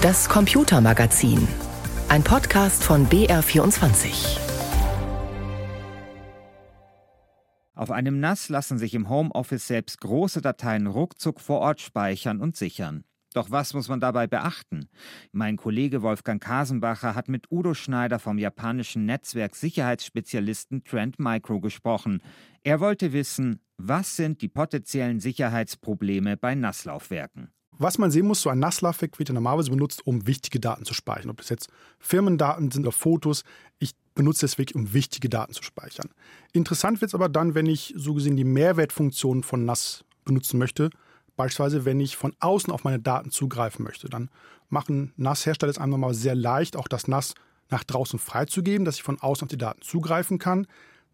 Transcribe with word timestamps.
Das 0.00 0.28
Computermagazin. 0.28 1.48
Ein 2.08 2.22
Podcast 2.22 2.84
von 2.84 3.08
BR24. 3.08 4.38
Auf 7.74 7.90
einem 7.90 8.20
NAS 8.20 8.48
lassen 8.48 8.78
sich 8.78 8.94
im 8.94 9.08
Homeoffice 9.08 9.66
selbst 9.66 10.00
große 10.00 10.40
Dateien 10.40 10.86
ruckzuck 10.86 11.40
vor 11.40 11.58
Ort 11.58 11.80
speichern 11.80 12.40
und 12.40 12.54
sichern. 12.54 13.02
Doch 13.34 13.50
was 13.50 13.74
muss 13.74 13.88
man 13.88 13.98
dabei 13.98 14.28
beachten? 14.28 14.88
Mein 15.32 15.56
Kollege 15.56 16.00
Wolfgang 16.00 16.40
Kasenbacher 16.40 17.16
hat 17.16 17.26
mit 17.26 17.50
Udo 17.50 17.74
Schneider 17.74 18.20
vom 18.20 18.38
japanischen 18.38 19.04
Netzwerk 19.04 19.56
Sicherheitsspezialisten 19.56 20.84
Trend 20.84 21.18
Micro 21.18 21.58
gesprochen. 21.58 22.22
Er 22.62 22.78
wollte 22.78 23.12
wissen, 23.12 23.58
was 23.78 24.14
sind 24.14 24.42
die 24.42 24.48
potenziellen 24.48 25.18
Sicherheitsprobleme 25.18 26.36
bei 26.36 26.54
NAS-Laufwerken? 26.54 27.50
Was 27.78 27.98
man 27.98 28.10
sehen 28.10 28.26
muss, 28.26 28.42
so 28.42 28.50
ein 28.50 28.58
NAS-Laufwerk 28.58 29.18
wird 29.18 29.28
ja 29.28 29.34
normalerweise 29.34 29.70
benutzt, 29.70 30.04
um 30.04 30.26
wichtige 30.26 30.58
Daten 30.58 30.84
zu 30.84 30.94
speichern. 30.94 31.30
Ob 31.30 31.38
das 31.38 31.48
jetzt 31.48 31.68
Firmendaten 32.00 32.70
sind 32.70 32.82
oder 32.82 32.92
Fotos. 32.92 33.44
Ich 33.78 33.92
benutze 34.14 34.46
es 34.46 34.58
wirklich, 34.58 34.74
um 34.74 34.92
wichtige 34.92 35.28
Daten 35.28 35.52
zu 35.52 35.62
speichern. 35.62 36.10
Interessant 36.52 37.00
wird 37.00 37.10
es 37.10 37.14
aber 37.14 37.28
dann, 37.28 37.54
wenn 37.54 37.66
ich 37.66 37.94
so 37.96 38.14
gesehen 38.14 38.36
die 38.36 38.44
Mehrwertfunktion 38.44 39.44
von 39.44 39.64
NAS 39.64 40.04
benutzen 40.24 40.58
möchte. 40.58 40.90
Beispielsweise, 41.36 41.84
wenn 41.84 42.00
ich 42.00 42.16
von 42.16 42.34
außen 42.40 42.72
auf 42.72 42.82
meine 42.82 42.98
Daten 42.98 43.30
zugreifen 43.30 43.84
möchte. 43.84 44.08
Dann 44.08 44.28
machen 44.68 45.12
NAS-Hersteller 45.16 45.70
es 45.70 45.78
einem 45.78 46.00
mal 46.00 46.14
sehr 46.14 46.34
leicht, 46.34 46.76
auch 46.76 46.88
das 46.88 47.06
NAS 47.06 47.34
nach 47.70 47.84
draußen 47.84 48.18
freizugeben, 48.18 48.84
dass 48.84 48.96
ich 48.96 49.04
von 49.04 49.20
außen 49.20 49.44
auf 49.44 49.50
die 49.50 49.58
Daten 49.58 49.82
zugreifen 49.82 50.38
kann. 50.38 50.66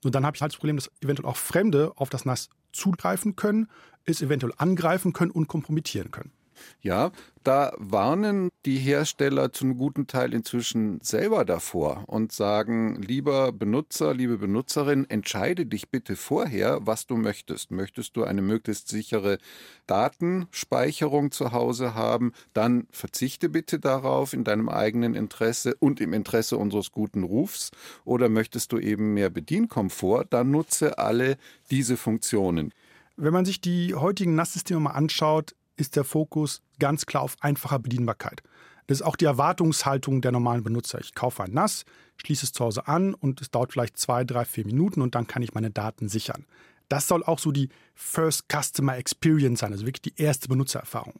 Nur 0.02 0.10
dann 0.10 0.24
habe 0.24 0.36
ich 0.36 0.40
halt 0.40 0.52
das 0.52 0.58
Problem, 0.58 0.76
dass 0.76 0.90
eventuell 1.02 1.28
auch 1.28 1.36
Fremde 1.36 1.92
auf 1.96 2.08
das 2.08 2.24
NAS 2.24 2.48
zugreifen 2.72 3.36
können, 3.36 3.68
es 4.04 4.22
eventuell 4.22 4.52
angreifen 4.56 5.12
können 5.12 5.30
und 5.30 5.48
kompromittieren 5.48 6.10
können. 6.10 6.32
Ja, 6.80 7.10
da 7.44 7.72
warnen 7.76 8.50
die 8.64 8.78
Hersteller 8.78 9.52
zu 9.52 9.64
einem 9.64 9.76
guten 9.76 10.06
Teil 10.06 10.32
inzwischen 10.32 10.98
selber 11.02 11.44
davor 11.44 12.04
und 12.06 12.32
sagen, 12.32 13.02
lieber 13.02 13.52
Benutzer, 13.52 14.14
liebe 14.14 14.38
Benutzerin, 14.38 15.08
entscheide 15.10 15.66
dich 15.66 15.90
bitte 15.90 16.16
vorher, 16.16 16.86
was 16.86 17.06
du 17.06 17.16
möchtest. 17.16 17.70
Möchtest 17.70 18.16
du 18.16 18.24
eine 18.24 18.40
möglichst 18.40 18.88
sichere 18.88 19.38
Datenspeicherung 19.86 21.32
zu 21.32 21.52
Hause 21.52 21.94
haben, 21.94 22.32
dann 22.54 22.86
verzichte 22.90 23.50
bitte 23.50 23.78
darauf 23.78 24.32
in 24.32 24.44
deinem 24.44 24.70
eigenen 24.70 25.14
Interesse 25.14 25.74
und 25.78 26.00
im 26.00 26.14
Interesse 26.14 26.56
unseres 26.56 26.92
guten 26.92 27.24
Rufs. 27.24 27.72
Oder 28.06 28.30
möchtest 28.30 28.72
du 28.72 28.78
eben 28.78 29.12
mehr 29.12 29.28
Bedienkomfort, 29.28 30.24
dann 30.30 30.50
nutze 30.50 30.96
alle 30.98 31.36
diese 31.70 31.98
Funktionen. 31.98 32.72
Wenn 33.16 33.32
man 33.32 33.44
sich 33.44 33.60
die 33.60 33.94
heutigen 33.94 34.34
NAS-Systeme 34.34 34.80
mal 34.80 34.90
anschaut, 34.90 35.54
ist 35.76 35.96
der 35.96 36.04
Fokus 36.04 36.62
ganz 36.78 37.06
klar 37.06 37.22
auf 37.22 37.36
einfacher 37.40 37.78
Bedienbarkeit. 37.78 38.42
Das 38.86 39.00
ist 39.00 39.06
auch 39.06 39.16
die 39.16 39.24
Erwartungshaltung 39.24 40.20
der 40.20 40.32
normalen 40.32 40.62
Benutzer. 40.62 41.00
Ich 41.00 41.14
kaufe 41.14 41.42
ein 41.42 41.52
NAS, 41.52 41.84
schließe 42.18 42.46
es 42.46 42.52
zu 42.52 42.64
Hause 42.64 42.86
an 42.86 43.14
und 43.14 43.40
es 43.40 43.50
dauert 43.50 43.72
vielleicht 43.72 43.96
zwei, 43.96 44.24
drei, 44.24 44.44
vier 44.44 44.66
Minuten 44.66 45.00
und 45.00 45.14
dann 45.14 45.26
kann 45.26 45.42
ich 45.42 45.54
meine 45.54 45.70
Daten 45.70 46.08
sichern. 46.08 46.44
Das 46.88 47.08
soll 47.08 47.24
auch 47.24 47.38
so 47.38 47.50
die 47.50 47.70
First 47.94 48.44
Customer 48.52 48.96
Experience 48.96 49.60
sein, 49.60 49.72
also 49.72 49.86
wirklich 49.86 50.14
die 50.14 50.22
erste 50.22 50.48
Benutzererfahrung. 50.48 51.18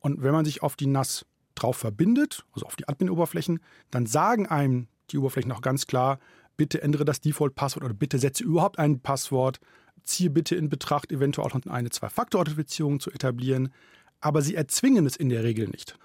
Und 0.00 0.22
wenn 0.22 0.32
man 0.32 0.44
sich 0.44 0.62
auf 0.62 0.74
die 0.74 0.86
NAS 0.86 1.24
drauf 1.54 1.76
verbindet, 1.76 2.44
also 2.52 2.66
auf 2.66 2.76
die 2.76 2.88
Admin-Oberflächen, 2.88 3.60
dann 3.90 4.06
sagen 4.06 4.46
einem 4.46 4.88
die 5.10 5.18
Oberflächen 5.18 5.52
auch 5.52 5.62
ganz 5.62 5.86
klar, 5.86 6.18
bitte 6.56 6.82
ändere 6.82 7.04
das 7.04 7.20
Default-Passwort 7.20 7.84
oder 7.84 7.94
bitte 7.94 8.18
setze 8.18 8.44
überhaupt 8.44 8.78
ein 8.78 9.00
Passwort 9.00 9.60
ziehe 10.04 10.30
bitte 10.30 10.56
in 10.56 10.68
Betracht, 10.68 11.12
eventuell 11.12 11.46
auch 11.46 11.54
noch 11.54 11.66
eine 11.66 11.90
Zwei-Faktor-Authentifizierung 11.90 13.00
zu 13.00 13.10
etablieren, 13.10 13.72
aber 14.20 14.42
sie 14.42 14.54
erzwingen 14.54 15.06
es 15.06 15.16
in 15.16 15.28
der 15.28 15.44
Regel 15.44 15.68
nicht. 15.68 15.98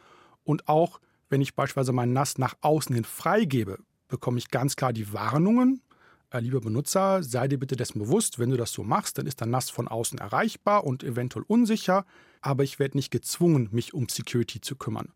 Und 0.43 0.67
auch 0.67 0.99
wenn 1.29 1.41
ich 1.41 1.55
beispielsweise 1.55 1.93
mein 1.93 2.13
NAS 2.13 2.37
nach 2.37 2.55
außen 2.61 2.93
hin 2.93 3.05
freigebe, 3.05 3.79
bekomme 4.07 4.37
ich 4.37 4.49
ganz 4.49 4.75
klar 4.75 4.93
die 4.93 5.13
Warnungen, 5.13 5.81
äh, 6.29 6.39
lieber 6.39 6.61
Benutzer, 6.61 7.23
sei 7.23 7.47
dir 7.47 7.57
bitte 7.57 7.75
dessen 7.75 7.99
bewusst, 7.99 8.39
wenn 8.39 8.49
du 8.49 8.57
das 8.57 8.71
so 8.71 8.83
machst, 8.83 9.17
dann 9.17 9.25
ist 9.25 9.39
der 9.39 9.47
NAS 9.47 9.69
von 9.69 9.87
außen 9.87 10.19
erreichbar 10.19 10.83
und 10.83 11.03
eventuell 11.03 11.45
unsicher, 11.47 12.05
aber 12.41 12.63
ich 12.63 12.79
werde 12.79 12.97
nicht 12.97 13.11
gezwungen, 13.11 13.69
mich 13.71 13.93
um 13.93 14.09
Security 14.09 14.61
zu 14.61 14.75
kümmern. 14.75 15.13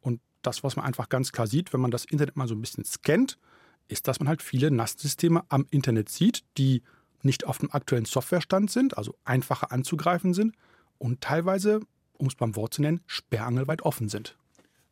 Und 0.00 0.20
das, 0.42 0.64
was 0.64 0.76
man 0.76 0.84
einfach 0.84 1.08
ganz 1.08 1.32
klar 1.32 1.46
sieht, 1.46 1.72
wenn 1.72 1.80
man 1.80 1.90
das 1.90 2.04
Internet 2.04 2.36
mal 2.36 2.48
so 2.48 2.54
ein 2.54 2.60
bisschen 2.60 2.84
scannt, 2.84 3.38
ist, 3.88 4.08
dass 4.08 4.20
man 4.20 4.28
halt 4.28 4.42
viele 4.42 4.70
NAS-Systeme 4.70 5.44
am 5.48 5.66
Internet 5.70 6.08
sieht, 6.08 6.44
die 6.56 6.82
nicht 7.24 7.44
auf 7.46 7.58
dem 7.58 7.72
aktuellen 7.72 8.04
Softwarestand 8.04 8.70
sind, 8.70 8.96
also 8.98 9.14
einfacher 9.24 9.72
anzugreifen 9.72 10.34
sind 10.34 10.54
und 10.98 11.20
teilweise, 11.20 11.80
um 12.18 12.26
es 12.26 12.34
beim 12.34 12.56
Wort 12.56 12.74
zu 12.74 12.82
nennen, 12.82 13.02
sperrangelweit 13.06 13.82
offen 13.82 14.08
sind. 14.08 14.36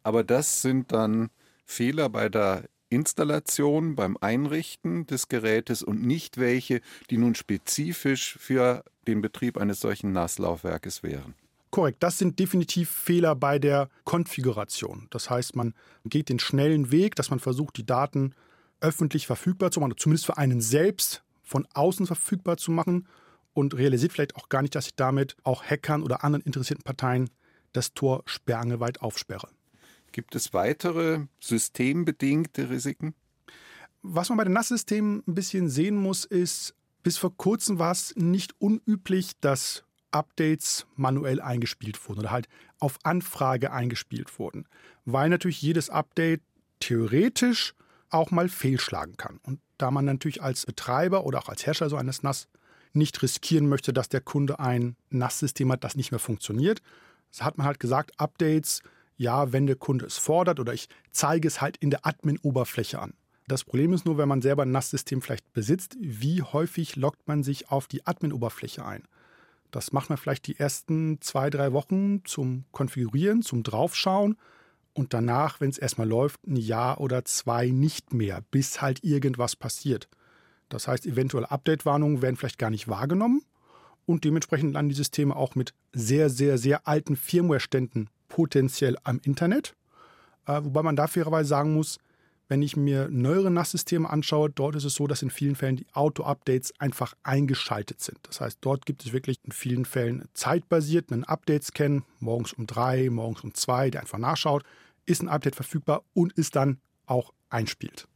Aber 0.02 0.24
das 0.24 0.62
sind 0.62 0.92
dann 0.92 1.30
Fehler 1.64 2.08
bei 2.08 2.28
der 2.28 2.64
Installation, 2.90 3.94
beim 3.94 4.18
Einrichten 4.20 5.06
des 5.06 5.28
Gerätes 5.28 5.82
und 5.82 6.02
nicht 6.02 6.38
welche, 6.38 6.80
die 7.08 7.16
nun 7.16 7.34
spezifisch 7.34 8.36
für 8.38 8.84
den 9.06 9.22
Betrieb 9.22 9.56
eines 9.56 9.80
solchen 9.80 10.12
NAS-Laufwerkes 10.12 11.02
wären. 11.02 11.34
Korrekt, 11.70 12.02
das 12.02 12.18
sind 12.18 12.38
definitiv 12.38 12.90
Fehler 12.90 13.34
bei 13.34 13.58
der 13.58 13.88
Konfiguration. 14.04 15.06
Das 15.10 15.30
heißt, 15.30 15.56
man 15.56 15.72
geht 16.04 16.28
den 16.28 16.38
schnellen 16.38 16.90
Weg, 16.90 17.16
dass 17.16 17.30
man 17.30 17.40
versucht, 17.40 17.78
die 17.78 17.86
Daten 17.86 18.34
öffentlich 18.82 19.26
verfügbar 19.26 19.70
zu 19.70 19.80
machen, 19.80 19.94
zumindest 19.96 20.26
für 20.26 20.36
einen 20.36 20.60
selbst 20.60 21.22
von 21.52 21.68
außen 21.74 22.06
verfügbar 22.06 22.56
zu 22.56 22.70
machen 22.70 23.06
und 23.52 23.76
realisiert 23.76 24.12
vielleicht 24.12 24.36
auch 24.36 24.48
gar 24.48 24.62
nicht, 24.62 24.74
dass 24.74 24.86
ich 24.86 24.96
damit 24.96 25.36
auch 25.44 25.62
Hackern 25.62 26.02
oder 26.02 26.24
anderen 26.24 26.42
interessierten 26.42 26.82
Parteien 26.82 27.28
das 27.74 27.92
Tor 27.92 28.22
sperrangelweit 28.24 29.02
aufsperre. 29.02 29.48
Gibt 30.12 30.34
es 30.34 30.54
weitere 30.54 31.26
systembedingte 31.40 32.70
Risiken? 32.70 33.14
Was 34.00 34.30
man 34.30 34.38
bei 34.38 34.44
den 34.44 34.54
NAS-Systemen 34.54 35.22
ein 35.26 35.34
bisschen 35.34 35.68
sehen 35.68 35.96
muss, 35.96 36.24
ist, 36.24 36.74
bis 37.02 37.18
vor 37.18 37.36
kurzem 37.36 37.78
war 37.78 37.92
es 37.92 38.16
nicht 38.16 38.54
unüblich, 38.58 39.32
dass 39.42 39.84
Updates 40.10 40.86
manuell 40.96 41.40
eingespielt 41.42 42.08
wurden 42.08 42.20
oder 42.20 42.30
halt 42.30 42.48
auf 42.78 42.98
Anfrage 43.02 43.72
eingespielt 43.72 44.38
wurden, 44.38 44.66
weil 45.04 45.28
natürlich 45.28 45.60
jedes 45.60 45.90
Update 45.90 46.40
theoretisch 46.80 47.74
auch 48.08 48.30
mal 48.30 48.48
fehlschlagen 48.48 49.18
kann. 49.18 49.38
Und 49.42 49.60
da 49.82 49.90
man 49.90 50.04
natürlich 50.04 50.42
als 50.42 50.64
Betreiber 50.64 51.24
oder 51.26 51.40
auch 51.40 51.48
als 51.48 51.66
Hersteller 51.66 51.90
so 51.90 51.96
eines 51.96 52.22
NAS 52.22 52.48
nicht 52.92 53.20
riskieren 53.22 53.68
möchte, 53.68 53.92
dass 53.92 54.08
der 54.08 54.20
Kunde 54.20 54.60
ein 54.60 54.96
NAS-System 55.10 55.72
hat, 55.72 55.82
das 55.82 55.96
nicht 55.96 56.12
mehr 56.12 56.18
funktioniert, 56.18 56.80
so 57.30 57.44
hat 57.44 57.58
man 57.58 57.66
halt 57.66 57.80
gesagt, 57.80 58.12
Updates, 58.18 58.82
ja, 59.16 59.52
wenn 59.52 59.66
der 59.66 59.76
Kunde 59.76 60.06
es 60.06 60.18
fordert 60.18 60.60
oder 60.60 60.72
ich 60.72 60.88
zeige 61.10 61.48
es 61.48 61.60
halt 61.60 61.76
in 61.78 61.90
der 61.90 62.06
Admin-Oberfläche 62.06 63.00
an. 63.00 63.14
Das 63.48 63.64
Problem 63.64 63.92
ist 63.92 64.06
nur, 64.06 64.18
wenn 64.18 64.28
man 64.28 64.40
selber 64.40 64.62
ein 64.62 64.70
NAS-System 64.70 65.20
vielleicht 65.20 65.52
besitzt, 65.52 65.96
wie 65.98 66.42
häufig 66.42 66.96
loggt 66.96 67.26
man 67.26 67.42
sich 67.42 67.70
auf 67.70 67.88
die 67.88 68.06
Admin-Oberfläche 68.06 68.84
ein? 68.84 69.02
Das 69.70 69.92
macht 69.92 70.10
man 70.10 70.18
vielleicht 70.18 70.46
die 70.46 70.58
ersten 70.58 71.20
zwei, 71.20 71.50
drei 71.50 71.72
Wochen 71.72 72.24
zum 72.24 72.66
Konfigurieren, 72.72 73.42
zum 73.42 73.62
Draufschauen 73.62 74.36
und 74.94 75.14
danach, 75.14 75.60
wenn 75.60 75.70
es 75.70 75.78
erstmal 75.78 76.08
läuft, 76.08 76.46
ein 76.46 76.56
Jahr 76.56 77.00
oder 77.00 77.24
zwei 77.24 77.68
nicht 77.68 78.12
mehr, 78.12 78.42
bis 78.50 78.82
halt 78.82 79.02
irgendwas 79.04 79.56
passiert. 79.56 80.08
Das 80.68 80.88
heißt, 80.88 81.06
eventuelle 81.06 81.50
Update-Warnungen 81.50 82.22
werden 82.22 82.36
vielleicht 82.36 82.58
gar 82.58 82.70
nicht 82.70 82.88
wahrgenommen 82.88 83.42
und 84.06 84.24
dementsprechend 84.24 84.72
landen 84.74 84.90
die 84.90 84.94
Systeme 84.94 85.36
auch 85.36 85.54
mit 85.54 85.74
sehr, 85.92 86.30
sehr, 86.30 86.58
sehr 86.58 86.86
alten 86.86 87.16
Firmware-Ständen 87.16 88.08
potenziell 88.28 88.96
am 89.04 89.20
Internet. 89.22 89.74
Äh, 90.46 90.64
wobei 90.64 90.82
man 90.82 90.96
da 90.96 91.06
fairerweise 91.06 91.48
sagen 91.48 91.74
muss, 91.74 91.98
wenn 92.48 92.60
ich 92.60 92.76
mir 92.76 93.08
neuere 93.10 93.50
NAS-Systeme 93.50 94.10
anschaue, 94.10 94.50
dort 94.50 94.76
ist 94.76 94.84
es 94.84 94.94
so, 94.94 95.06
dass 95.06 95.22
in 95.22 95.30
vielen 95.30 95.54
Fällen 95.54 95.76
die 95.76 95.86
Auto-Updates 95.94 96.78
einfach 96.78 97.14
eingeschaltet 97.22 98.02
sind. 98.02 98.18
Das 98.24 98.42
heißt, 98.42 98.58
dort 98.60 98.84
gibt 98.84 99.06
es 99.06 99.14
wirklich 99.14 99.38
in 99.44 99.52
vielen 99.52 99.86
Fällen 99.86 100.28
zeitbasiert 100.34 101.12
einen 101.12 101.24
Update-Scan, 101.24 102.02
morgens 102.20 102.52
um 102.52 102.66
drei, 102.66 103.08
morgens 103.08 103.42
um 103.42 103.54
zwei, 103.54 103.90
der 103.90 104.02
einfach 104.02 104.18
nachschaut, 104.18 104.64
ist 105.06 105.22
ein 105.22 105.28
Update 105.28 105.56
verfügbar 105.56 106.04
und 106.14 106.32
ist 106.34 106.56
dann 106.56 106.80
auch 107.06 107.32
einspielt. 107.48 108.08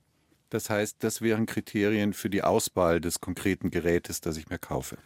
Das 0.50 0.70
heißt, 0.70 0.98
das 1.00 1.22
wären 1.22 1.46
Kriterien 1.46 2.12
für 2.12 2.30
die 2.30 2.42
Auswahl 2.42 3.00
des 3.00 3.20
konkreten 3.20 3.70
Gerätes, 3.70 4.20
das 4.20 4.36
ich 4.36 4.48
mir 4.48 4.58
kaufe. 4.58 4.96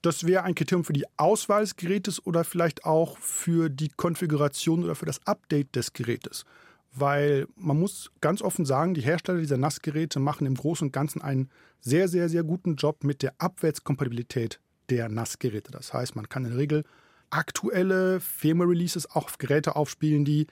Das 0.00 0.26
wäre 0.26 0.44
ein 0.44 0.54
Kriterium 0.54 0.84
für 0.84 0.94
die 0.94 1.04
Auswahl 1.18 1.60
des 1.60 1.76
Gerätes 1.76 2.24
oder 2.24 2.42
vielleicht 2.42 2.84
auch 2.84 3.18
für 3.18 3.68
die 3.68 3.88
Konfiguration 3.88 4.82
oder 4.82 4.94
für 4.94 5.04
das 5.04 5.24
Update 5.26 5.76
des 5.76 5.92
Gerätes 5.92 6.44
weil 6.92 7.46
man 7.56 7.78
muss 7.78 8.10
ganz 8.20 8.42
offen 8.42 8.64
sagen, 8.64 8.94
die 8.94 9.02
Hersteller 9.02 9.38
dieser 9.38 9.56
NAS-Geräte 9.56 10.20
machen 10.20 10.46
im 10.46 10.54
Großen 10.54 10.88
und 10.88 10.92
Ganzen 10.92 11.22
einen 11.22 11.50
sehr, 11.80 12.08
sehr, 12.08 12.28
sehr 12.28 12.42
guten 12.42 12.76
Job 12.76 13.04
mit 13.04 13.22
der 13.22 13.34
Abwärtskompatibilität 13.38 14.60
der 14.90 15.08
NAS-Geräte. 15.08 15.70
Das 15.70 15.92
heißt, 15.92 16.16
man 16.16 16.28
kann 16.28 16.44
in 16.44 16.52
der 16.52 16.58
Regel 16.58 16.84
aktuelle 17.30 18.20
Firmware-Releases 18.20 19.10
auch 19.10 19.26
auf 19.26 19.38
Geräte 19.38 19.76
aufspielen, 19.76 20.24
die 20.24 20.46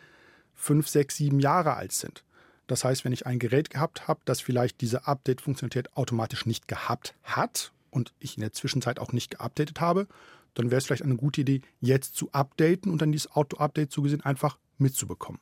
fünf, 0.56 0.88
sechs, 0.88 1.16
sieben 1.16 1.38
Jahre 1.38 1.74
alt 1.74 1.92
sind. 1.92 2.24
Das 2.66 2.84
heißt, 2.84 3.04
wenn 3.04 3.12
ich 3.12 3.26
ein 3.26 3.38
Gerät 3.38 3.70
gehabt 3.70 4.08
habe, 4.08 4.20
das 4.24 4.40
vielleicht 4.40 4.80
diese 4.80 5.06
Update-Funktionalität 5.06 5.96
automatisch 5.96 6.46
nicht 6.46 6.66
gehabt 6.66 7.14
hat 7.22 7.72
und 7.90 8.12
ich 8.18 8.36
in 8.36 8.40
der 8.40 8.52
Zwischenzeit 8.52 8.98
auch 8.98 9.12
nicht 9.12 9.30
geupdatet 9.30 9.80
habe, 9.80 10.08
dann 10.54 10.70
wäre 10.70 10.78
es 10.78 10.86
vielleicht 10.86 11.02
eine 11.02 11.16
gute 11.16 11.42
Idee, 11.42 11.60
jetzt 11.80 12.16
zu 12.16 12.32
updaten 12.32 12.90
und 12.90 13.02
dann 13.02 13.12
dieses 13.12 13.30
Auto-Update 13.30 13.92
zugesehen 13.92 14.22
einfach 14.22 14.58
mitzubekommen. 14.78 15.40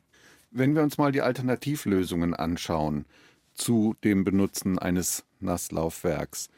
Wenn 0.51 0.75
wir 0.75 0.83
uns 0.83 0.99
mal 0.99 1.13
die 1.13 1.23
Alternativlösungen 1.23 2.35
anschauen 2.35 3.07
zu 3.55 3.95
dem 4.05 4.25
Benutzen 4.25 4.79
eines 4.79 5.25
Nasslaufwerks, 5.41 6.49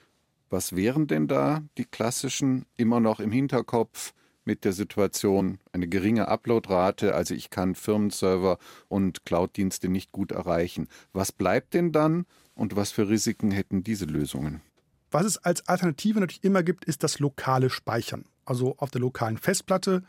was 0.51 0.75
wären 0.75 1.07
denn 1.07 1.29
da 1.29 1.63
die 1.77 1.85
klassischen 1.85 2.67
immer 2.77 3.01
noch 3.01 3.21
im 3.21 3.31
Hinterkopf 3.31 4.15
mit 4.47 4.65
der 4.65 4.73
Situation 4.73 5.59
eine 5.73 5.89
geringe 5.89 6.29
Uploadrate, 6.29 7.15
also 7.15 7.35
ich 7.35 7.51
kann 7.51 7.75
Firmenserver 7.75 8.59
und 8.89 9.25
Cloud-Dienste 9.25 9.89
nicht 9.89 10.13
gut 10.13 10.33
erreichen. 10.33 10.89
Was 11.13 11.33
bleibt 11.33 11.75
denn 11.75 11.93
dann 11.93 12.27
und 12.55 12.77
was 12.77 12.93
für 12.93 13.09
Risiken 13.09 13.51
hätten 13.51 13.83
diese 13.83 14.07
Lösungen? 14.07 14.63
Was 15.11 15.25
es 15.25 15.39
als 15.39 15.67
Alternative 15.69 16.21
natürlich 16.21 16.45
immer 16.45 16.63
gibt, 16.63 16.85
ist 16.85 17.03
das 17.03 17.19
lokale 17.19 17.71
Speichern. 17.71 18.25
Also 18.45 18.77
auf 18.79 18.91
der 18.91 19.01
lokalen 19.01 19.39
Festplatte 19.39 20.03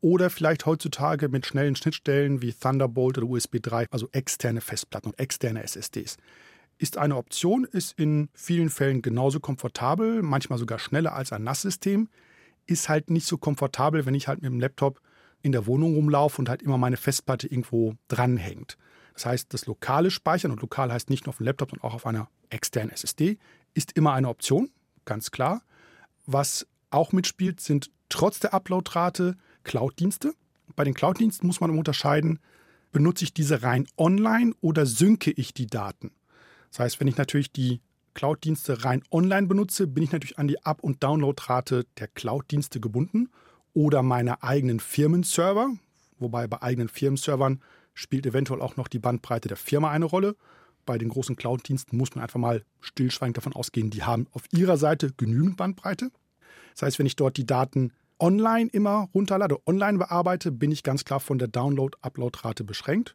oder 0.00 0.30
vielleicht 0.30 0.66
heutzutage 0.66 1.28
mit 1.28 1.46
schnellen 1.46 1.76
Schnittstellen 1.76 2.40
wie 2.42 2.52
Thunderbolt 2.52 3.18
oder 3.18 3.26
USB 3.26 3.56
3, 3.60 3.86
also 3.90 4.08
externe 4.12 4.60
Festplatten 4.60 5.10
und 5.10 5.18
externe 5.18 5.62
SSDs. 5.62 6.16
Ist 6.78 6.96
eine 6.96 7.16
Option, 7.16 7.64
ist 7.64 7.98
in 7.98 8.28
vielen 8.34 8.70
Fällen 8.70 9.02
genauso 9.02 9.40
komfortabel, 9.40 10.22
manchmal 10.22 10.58
sogar 10.58 10.78
schneller 10.78 11.14
als 11.14 11.32
ein 11.32 11.42
NAS-System, 11.42 12.08
ist 12.68 12.88
halt 12.88 13.10
nicht 13.10 13.26
so 13.26 13.38
komfortabel, 13.38 14.06
wenn 14.06 14.14
ich 14.14 14.28
halt 14.28 14.42
mit 14.42 14.50
dem 14.50 14.60
Laptop 14.60 15.00
in 15.42 15.52
der 15.52 15.66
Wohnung 15.66 15.94
rumlaufe 15.94 16.40
und 16.40 16.48
halt 16.48 16.62
immer 16.62 16.78
meine 16.78 16.96
Festplatte 16.96 17.46
irgendwo 17.46 17.94
dranhängt. 18.08 18.76
Das 19.14 19.26
heißt, 19.26 19.52
das 19.52 19.66
lokale 19.66 20.10
Speichern, 20.10 20.52
und 20.52 20.62
lokal 20.62 20.92
heißt 20.92 21.10
nicht 21.10 21.26
nur 21.26 21.30
auf 21.30 21.38
dem 21.38 21.46
Laptop, 21.46 21.70
sondern 21.70 21.88
auch 21.88 21.94
auf 21.94 22.06
einer 22.06 22.28
externen 22.50 22.92
SSD, 22.92 23.38
ist 23.74 23.92
immer 23.92 24.12
eine 24.12 24.28
Option, 24.28 24.70
ganz 25.04 25.30
klar. 25.30 25.62
Was 26.26 26.66
auch 26.90 27.12
mitspielt, 27.12 27.60
sind 27.60 27.90
trotz 28.08 28.38
der 28.38 28.54
Uploadrate 28.54 29.36
Cloud-Dienste. 29.64 30.34
Bei 30.76 30.84
den 30.84 30.94
Cloud-Diensten 30.94 31.46
muss 31.46 31.60
man 31.60 31.70
unterscheiden, 31.70 32.38
benutze 32.92 33.24
ich 33.24 33.34
diese 33.34 33.62
rein 33.62 33.86
online 33.96 34.54
oder 34.60 34.86
synke 34.86 35.30
ich 35.30 35.52
die 35.52 35.66
Daten. 35.66 36.12
Das 36.70 36.80
heißt, 36.80 37.00
wenn 37.00 37.08
ich 37.08 37.16
natürlich 37.16 37.52
die 37.52 37.80
Cloud-Dienste 38.18 38.84
rein 38.84 39.04
online 39.12 39.46
benutze, 39.46 39.86
bin 39.86 40.02
ich 40.02 40.10
natürlich 40.10 40.40
an 40.40 40.48
die 40.48 40.60
Up- 40.64 40.82
und 40.82 41.04
Downloadrate 41.04 41.86
der 41.98 42.08
Cloud-Dienste 42.08 42.80
gebunden 42.80 43.28
oder 43.74 44.02
meine 44.02 44.42
eigenen 44.42 44.80
Firmenserver, 44.80 45.70
wobei 46.18 46.48
bei 46.48 46.60
eigenen 46.60 46.88
Firmenservern 46.88 47.62
spielt 47.94 48.26
eventuell 48.26 48.60
auch 48.60 48.76
noch 48.76 48.88
die 48.88 48.98
Bandbreite 48.98 49.46
der 49.46 49.56
Firma 49.56 49.92
eine 49.92 50.04
Rolle. 50.04 50.34
Bei 50.84 50.98
den 50.98 51.10
großen 51.10 51.36
Cloud-Diensten 51.36 51.96
muss 51.96 52.12
man 52.16 52.24
einfach 52.24 52.40
mal 52.40 52.64
stillschweigend 52.80 53.36
davon 53.36 53.52
ausgehen, 53.52 53.90
die 53.90 54.02
haben 54.02 54.26
auf 54.32 54.42
ihrer 54.50 54.78
Seite 54.78 55.12
genügend 55.16 55.56
Bandbreite. 55.56 56.10
Das 56.74 56.82
heißt, 56.82 56.98
wenn 56.98 57.06
ich 57.06 57.14
dort 57.14 57.36
die 57.36 57.46
Daten 57.46 57.92
online 58.18 58.68
immer 58.72 59.08
runterlade, 59.14 59.64
online 59.64 59.98
bearbeite, 59.98 60.50
bin 60.50 60.72
ich 60.72 60.82
ganz 60.82 61.04
klar 61.04 61.20
von 61.20 61.38
der 61.38 61.46
Download-Upload-Rate 61.46 62.64
beschränkt 62.64 63.14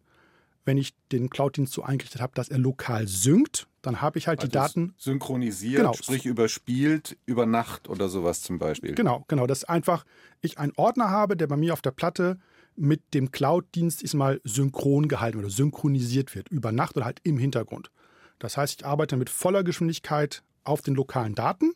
wenn 0.66 0.78
ich 0.78 0.94
den 1.12 1.30
Cloud-Dienst 1.30 1.74
so 1.74 1.84
eingerichtet 1.84 2.22
habe, 2.22 2.34
dass 2.36 2.50
er 2.50 2.58
lokal 2.58 3.08
synkt, 3.08 3.68
dann 3.84 4.02
habe 4.02 4.18
ich 4.18 4.28
halt 4.28 4.40
also 4.40 4.48
die 4.48 4.54
Daten. 4.54 4.94
Synchronisiert, 4.98 5.82
genau. 5.82 5.94
sprich 5.94 6.26
überspielt 6.26 7.18
über 7.26 7.46
Nacht 7.46 7.90
oder 7.90 8.08
sowas 8.10 8.42
zum 8.42 8.58
Beispiel. 8.58 8.96
Genau, 8.96 9.26
genau. 9.28 9.46
Dass 9.46 9.66
einfach 9.66 10.06
ich 10.42 10.58
einen 10.58 10.72
Ordner 10.78 11.12
habe, 11.12 11.38
der 11.38 11.48
bei 11.48 11.58
mir 11.58 11.74
auf 11.74 11.82
der 11.82 11.92
Platte 11.92 12.40
mit 12.76 13.14
dem 13.14 13.32
Cloud-Dienst 13.32 14.02
ist 14.02 14.14
mal 14.14 14.40
synchron 14.46 15.10
gehalten 15.10 15.38
oder 15.38 15.50
synchronisiert 15.50 16.34
wird, 16.34 16.50
über 16.50 16.72
Nacht 16.72 16.96
oder 16.96 17.06
halt 17.06 17.20
im 17.24 17.38
Hintergrund. 17.38 17.92
Das 18.40 18.58
heißt, 18.58 18.80
ich 18.80 18.86
arbeite 18.86 19.18
mit 19.18 19.30
voller 19.30 19.64
Geschwindigkeit 19.64 20.44
auf 20.64 20.82
den 20.82 20.96
lokalen 20.96 21.36
Daten, 21.36 21.74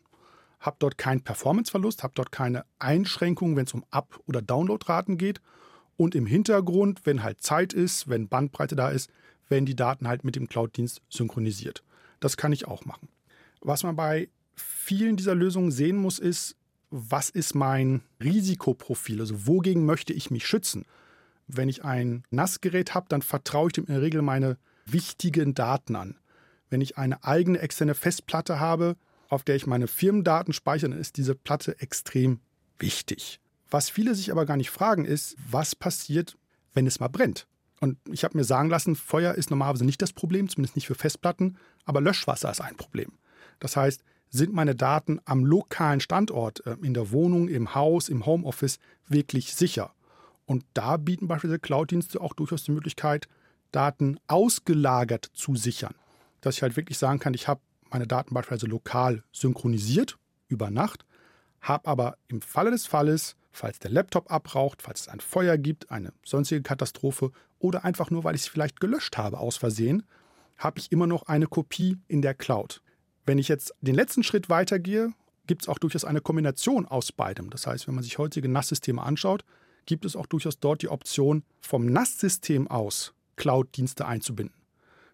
habe 0.60 0.76
dort 0.80 0.96
keinen 0.96 1.22
Performanceverlust, 1.22 2.02
habe 2.02 2.14
dort 2.16 2.32
keine 2.32 2.64
Einschränkungen, 2.78 3.54
wenn 3.54 3.66
es 3.66 3.74
um 3.74 3.84
Up- 3.90 4.18
oder 4.26 4.40
Downloadraten 4.40 5.18
geht 5.18 5.40
und 5.98 6.14
im 6.14 6.24
Hintergrund, 6.24 7.02
wenn 7.04 7.22
halt 7.22 7.42
Zeit 7.42 7.74
ist, 7.74 8.08
wenn 8.08 8.28
Bandbreite 8.28 8.76
da 8.76 8.88
ist, 8.88 9.10
werden 9.48 9.66
die 9.66 9.76
Daten 9.76 10.08
halt 10.08 10.24
mit 10.24 10.36
dem 10.36 10.48
Cloud-Dienst 10.48 11.02
synchronisiert. 11.10 11.84
Das 12.20 12.36
kann 12.36 12.52
ich 12.52 12.66
auch 12.66 12.84
machen. 12.84 13.08
Was 13.60 13.82
man 13.82 13.96
bei 13.96 14.28
vielen 14.54 15.16
dieser 15.16 15.34
Lösungen 15.34 15.70
sehen 15.70 15.96
muss, 15.96 16.18
ist, 16.18 16.56
was 16.90 17.30
ist 17.30 17.54
mein 17.54 18.02
Risikoprofil? 18.22 19.20
Also 19.20 19.46
wogegen 19.46 19.84
möchte 19.84 20.12
ich 20.12 20.30
mich 20.30 20.46
schützen? 20.46 20.84
Wenn 21.46 21.68
ich 21.68 21.84
ein 21.84 22.24
NAS-Gerät 22.30 22.94
habe, 22.94 23.06
dann 23.08 23.22
vertraue 23.22 23.68
ich 23.68 23.72
dem 23.74 23.86
in 23.86 23.94
der 23.94 24.02
Regel 24.02 24.22
meine 24.22 24.58
wichtigen 24.86 25.54
Daten 25.54 25.96
an. 25.96 26.16
Wenn 26.70 26.80
ich 26.80 26.98
eine 26.98 27.24
eigene 27.24 27.58
externe 27.58 27.94
Festplatte 27.94 28.60
habe, 28.60 28.96
auf 29.28 29.44
der 29.44 29.56
ich 29.56 29.66
meine 29.66 29.86
Firmendaten 29.86 30.52
speichere, 30.52 30.90
dann 30.90 31.00
ist 31.00 31.16
diese 31.16 31.34
Platte 31.34 31.80
extrem 31.80 32.40
wichtig. 32.78 33.40
Was 33.70 33.90
viele 33.90 34.14
sich 34.14 34.30
aber 34.30 34.46
gar 34.46 34.56
nicht 34.56 34.70
fragen, 34.70 35.04
ist, 35.04 35.36
was 35.50 35.74
passiert, 35.74 36.38
wenn 36.72 36.86
es 36.86 37.00
mal 37.00 37.08
brennt? 37.08 37.46
Und 37.80 37.98
ich 38.08 38.24
habe 38.24 38.36
mir 38.36 38.44
sagen 38.44 38.70
lassen, 38.70 38.96
Feuer 38.96 39.34
ist 39.34 39.50
normalerweise 39.50 39.84
nicht 39.84 40.02
das 40.02 40.12
Problem, 40.12 40.48
zumindest 40.48 40.76
nicht 40.76 40.86
für 40.86 40.94
Festplatten, 40.94 41.56
aber 41.84 42.00
Löschwasser 42.00 42.50
ist 42.50 42.60
ein 42.60 42.76
Problem. 42.76 43.12
Das 43.60 43.76
heißt, 43.76 44.02
sind 44.30 44.52
meine 44.52 44.74
Daten 44.74 45.20
am 45.24 45.44
lokalen 45.44 46.00
Standort, 46.00 46.64
äh, 46.66 46.76
in 46.82 46.94
der 46.94 47.12
Wohnung, 47.12 47.48
im 47.48 47.74
Haus, 47.74 48.08
im 48.08 48.26
Homeoffice 48.26 48.78
wirklich 49.06 49.54
sicher? 49.54 49.92
Und 50.44 50.64
da 50.74 50.96
bieten 50.96 51.28
beispielsweise 51.28 51.60
Cloud-Dienste 51.60 52.20
auch 52.20 52.34
durchaus 52.34 52.64
die 52.64 52.72
Möglichkeit, 52.72 53.28
Daten 53.70 54.18
ausgelagert 54.28 55.30
zu 55.34 55.56
sichern. 55.56 55.94
Dass 56.40 56.56
ich 56.56 56.62
halt 56.62 56.76
wirklich 56.76 56.98
sagen 56.98 57.18
kann, 57.18 57.34
ich 57.34 57.48
habe 57.48 57.60
meine 57.90 58.06
Daten 58.06 58.34
beispielsweise 58.34 58.66
lokal 58.66 59.22
synchronisiert 59.32 60.18
über 60.48 60.70
Nacht, 60.70 61.04
habe 61.60 61.88
aber 61.88 62.16
im 62.28 62.40
Falle 62.40 62.70
des 62.70 62.86
Falles 62.86 63.36
falls 63.58 63.78
der 63.78 63.90
Laptop 63.90 64.30
abraucht, 64.30 64.82
falls 64.82 65.02
es 65.02 65.08
ein 65.08 65.20
Feuer 65.20 65.58
gibt, 65.58 65.90
eine 65.90 66.12
sonstige 66.24 66.62
Katastrophe 66.62 67.32
oder 67.58 67.84
einfach 67.84 68.10
nur, 68.10 68.24
weil 68.24 68.34
ich 68.34 68.42
es 68.42 68.48
vielleicht 68.48 68.80
gelöscht 68.80 69.18
habe 69.18 69.38
aus 69.38 69.56
Versehen, 69.56 70.04
habe 70.56 70.78
ich 70.78 70.90
immer 70.90 71.06
noch 71.06 71.24
eine 71.24 71.46
Kopie 71.46 71.98
in 72.08 72.22
der 72.22 72.34
Cloud. 72.34 72.82
Wenn 73.26 73.38
ich 73.38 73.48
jetzt 73.48 73.74
den 73.80 73.94
letzten 73.94 74.22
Schritt 74.22 74.48
weitergehe, 74.48 75.12
gibt 75.46 75.62
es 75.62 75.68
auch 75.68 75.78
durchaus 75.78 76.04
eine 76.04 76.20
Kombination 76.20 76.86
aus 76.86 77.12
beidem. 77.12 77.50
Das 77.50 77.66
heißt, 77.66 77.86
wenn 77.86 77.94
man 77.94 78.04
sich 78.04 78.18
heutige 78.18 78.48
NAS-Systeme 78.48 79.02
anschaut, 79.02 79.44
gibt 79.86 80.04
es 80.04 80.16
auch 80.16 80.26
durchaus 80.26 80.60
dort 80.60 80.82
die 80.82 80.88
Option, 80.88 81.42
vom 81.60 81.86
NAS-System 81.86 82.68
aus 82.68 83.14
Cloud-Dienste 83.36 84.06
einzubinden. 84.06 84.56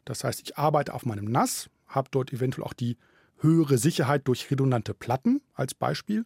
Das 0.05 0.25
heißt, 0.25 0.41
ich 0.43 0.59
arbeite 0.59 0.95
auf 0.95 1.07
meinem 1.07 1.27
NAS, 1.27 1.71
habe 1.87 2.09
dort 2.11 2.33
eventuell 2.33 2.67
auch 2.67 2.73
die 2.73 2.97
höhere 3.39 3.79
Sicherheit 3.79 4.27
durch 4.27 4.51
redundante 4.51 4.95
Platten 4.95 5.41
als 5.55 5.75
Beispiel 5.75 6.25